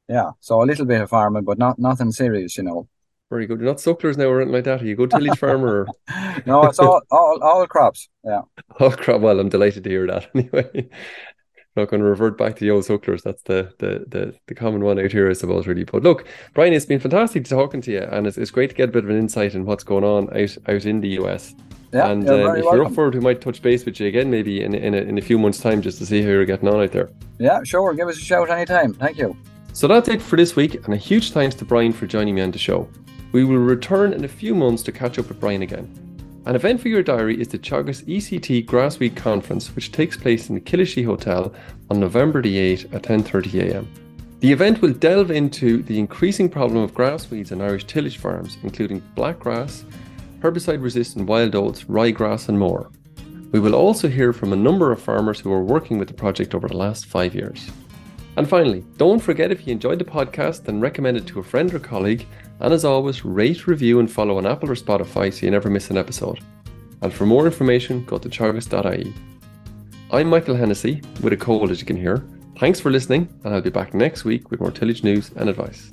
yeah, 0.09 0.31
so 0.41 0.61
a 0.61 0.65
little 0.65 0.87
bit 0.87 1.01
of 1.01 1.11
farming, 1.11 1.45
but 1.45 1.57
not 1.57 1.79
nothing 1.79 2.11
serious, 2.11 2.57
you 2.57 2.65
know. 2.65 2.89
Very 3.31 3.47
good. 3.47 3.61
You're 3.61 3.69
not 3.69 3.77
sucklers 3.77 4.17
now 4.17 4.25
or 4.25 4.41
anything 4.41 4.55
like 4.55 4.65
that. 4.65 4.83
Are 4.83 4.85
you 4.85 4.97
go 4.97 5.07
tillage 5.07 5.39
farmer? 5.39 5.87
Or... 5.87 6.43
no, 6.47 6.65
it's 6.65 6.81
all, 6.81 7.01
all 7.13 7.39
all 7.43 7.67
crops. 7.69 8.09
Yeah. 8.25 8.43
All 8.81 8.91
crop. 8.91 9.21
Well, 9.21 9.39
I'm 9.39 9.49
delighted 9.49 9.85
to 9.85 9.91
hear 9.91 10.07
that. 10.09 10.29
Anyway, 10.35 10.89
not 11.77 11.89
going 11.89 12.01
to 12.03 12.09
revert 12.09 12.37
back 12.37 12.57
to 12.57 12.61
the 12.61 12.71
old 12.71 12.85
sucklers. 12.85 13.23
That's 13.23 13.43
the, 13.43 13.73
the 13.79 14.05
the 14.09 14.35
the 14.47 14.55
common 14.55 14.83
one 14.83 14.99
out 14.99 15.13
here, 15.13 15.31
I 15.31 15.35
suppose, 15.35 15.67
really. 15.67 15.85
But 15.85 16.03
look, 16.03 16.27
Brian, 16.55 16.73
it's 16.73 16.87
been 16.87 17.01
fantastic 17.01 17.45
talking 17.45 17.81
to 17.83 17.93
you, 17.93 18.01
and 18.01 18.27
it's, 18.27 18.39
it's 18.39 18.51
great 18.51 18.71
to 18.71 18.77
get 18.77 18.89
a 18.89 18.93
bit 18.93 19.05
of 19.05 19.11
an 19.11 19.19
insight 19.19 19.55
in 19.55 19.65
what's 19.65 19.85
going 19.85 20.05
on 20.05 20.29
out 20.37 20.57
out 20.69 20.85
in 20.85 21.01
the 21.01 21.11
US. 21.21 21.55
Yeah, 21.93 22.11
and 22.11 22.29
um, 22.29 22.57
if 22.57 22.65
you're 22.65 22.85
up 22.85 22.95
for 22.95 23.09
it, 23.09 23.15
we 23.15 23.21
might 23.21 23.41
touch 23.41 23.63
base 23.63 23.85
with 23.85 23.99
you 23.99 24.07
again, 24.07 24.31
maybe 24.31 24.63
in 24.63 24.75
in 24.75 24.95
a, 24.95 24.99
in 24.99 25.19
a 25.19 25.23
few 25.23 25.39
months' 25.39 25.61
time, 25.61 25.83
just 25.83 25.99
to 25.99 26.07
see 26.07 26.23
how 26.23 26.29
you're 26.29 26.45
getting 26.45 26.69
on 26.69 26.81
out 26.81 26.93
there. 26.93 27.11
Yeah, 27.39 27.63
sure. 27.65 27.95
Give 27.95 28.09
us 28.09 28.17
a 28.17 28.25
shout 28.25 28.51
anytime. 28.51 28.95
Thank 28.95 29.19
you. 29.19 29.37
So 29.73 29.87
that's 29.87 30.09
it 30.09 30.21
for 30.21 30.37
this 30.37 30.57
week, 30.57 30.75
and 30.75 30.95
a 30.95 30.97
huge 30.97 31.31
thanks 31.31 31.55
to 31.57 31.65
Brian 31.65 31.93
for 31.93 32.07
joining 32.07 32.35
me 32.35 32.43
on 32.43 32.51
the 32.51 32.59
show. 32.59 32.89
We 33.33 33.45
will 33.45 33.59
return 33.59 34.13
in 34.13 34.25
a 34.25 34.29
few 34.29 34.55
months 34.55 34.83
to 34.85 34.93
catch 34.93 35.19
up 35.19 35.29
with 35.29 35.39
Brian 35.39 35.63
again. 35.63 36.10
An 36.47 36.57
event 36.57 36.81
for 36.81 36.89
your 36.89 37.03
diary 37.03 37.39
is 37.39 37.49
the 37.49 37.59
Teagasc 37.59 38.05
ECT 38.05 38.65
Grass 38.65 38.97
Grassweed 38.97 39.15
Conference, 39.15 39.77
which 39.77 39.93
takes 39.93 40.17
place 40.17 40.49
in 40.49 40.55
the 40.55 40.61
Killashee 40.61 41.05
Hotel 41.05 41.53
on 41.91 42.01
November 42.01 42.41
the 42.41 42.57
8th 42.57 42.95
at 42.95 43.03
10.30am. 43.03 43.87
The 44.41 44.51
event 44.51 44.81
will 44.81 44.95
delve 44.95 45.31
into 45.31 45.83
the 45.83 45.99
increasing 45.99 46.49
problem 46.49 46.83
of 46.83 46.95
grass 46.95 47.31
weeds 47.31 47.53
on 47.53 47.61
Irish 47.61 47.85
tillage 47.85 48.17
farms, 48.17 48.57
including 48.63 49.03
black 49.15 49.39
grass, 49.39 49.85
herbicide-resistant 50.39 51.27
wild 51.27 51.55
oats, 51.55 51.85
ryegrass 51.85 52.49
and 52.49 52.59
more. 52.59 52.91
We 53.53 53.61
will 53.61 53.75
also 53.75 54.09
hear 54.09 54.33
from 54.33 54.55
a 54.55 54.57
number 54.57 54.93
of 54.93 55.03
farmers 55.03 55.41
who 55.41 55.53
are 55.53 55.63
working 55.63 55.99
with 55.99 56.09
the 56.09 56.15
project 56.15 56.55
over 56.55 56.69
the 56.69 56.77
last 56.77 57.05
five 57.05 57.35
years. 57.35 57.71
And 58.39 58.49
finally, 58.49 58.83
don't 58.97 59.21
forget 59.21 59.53
if 59.53 59.67
you 59.67 59.73
enjoyed 59.73 59.99
the 59.99 60.07
podcast, 60.07 60.65
then 60.65 60.81
recommend 60.81 61.19
it 61.19 61.27
to 61.27 61.41
a 61.41 61.45
friend 61.45 61.75
or 61.75 61.81
colleague 61.81 62.27
and 62.61 62.73
as 62.75 62.85
always, 62.85 63.25
rate, 63.25 63.67
review, 63.67 64.01
and 64.01 64.11
follow 64.11 64.37
on 64.39 64.47
Apple 64.47 64.71
or 64.71 64.75
Spotify 64.75 65.33
so 65.33 65.47
you 65.47 65.51
never 65.51 65.71
miss 65.71 65.91
an 65.91 65.97
episode. 65.97 66.41
And 67.03 67.13
for 67.13 67.25
more 67.27 67.47
information, 67.47 68.05
go 68.05 68.19
to 68.19 68.29
teagasc.ie. 68.29 69.15
I'm 70.11 70.29
Michael 70.29 70.57
Hennessy, 70.57 71.03
with 71.23 71.33
a 71.33 71.37
cold 71.37 71.71
as 71.71 71.81
you 71.81 71.87
can 71.87 71.97
hear. 71.97 72.23
Thanks 72.59 72.81
for 72.81 72.91
listening, 72.91 73.29
and 73.45 73.55
I'll 73.55 73.63
be 73.63 73.71
back 73.71 73.95
next 73.95 74.25
week 74.25 74.51
with 74.51 74.61
more 74.61 74.71
tillage 74.71 75.03
news 75.03 75.31
and 75.37 75.49
advice. 75.49 75.91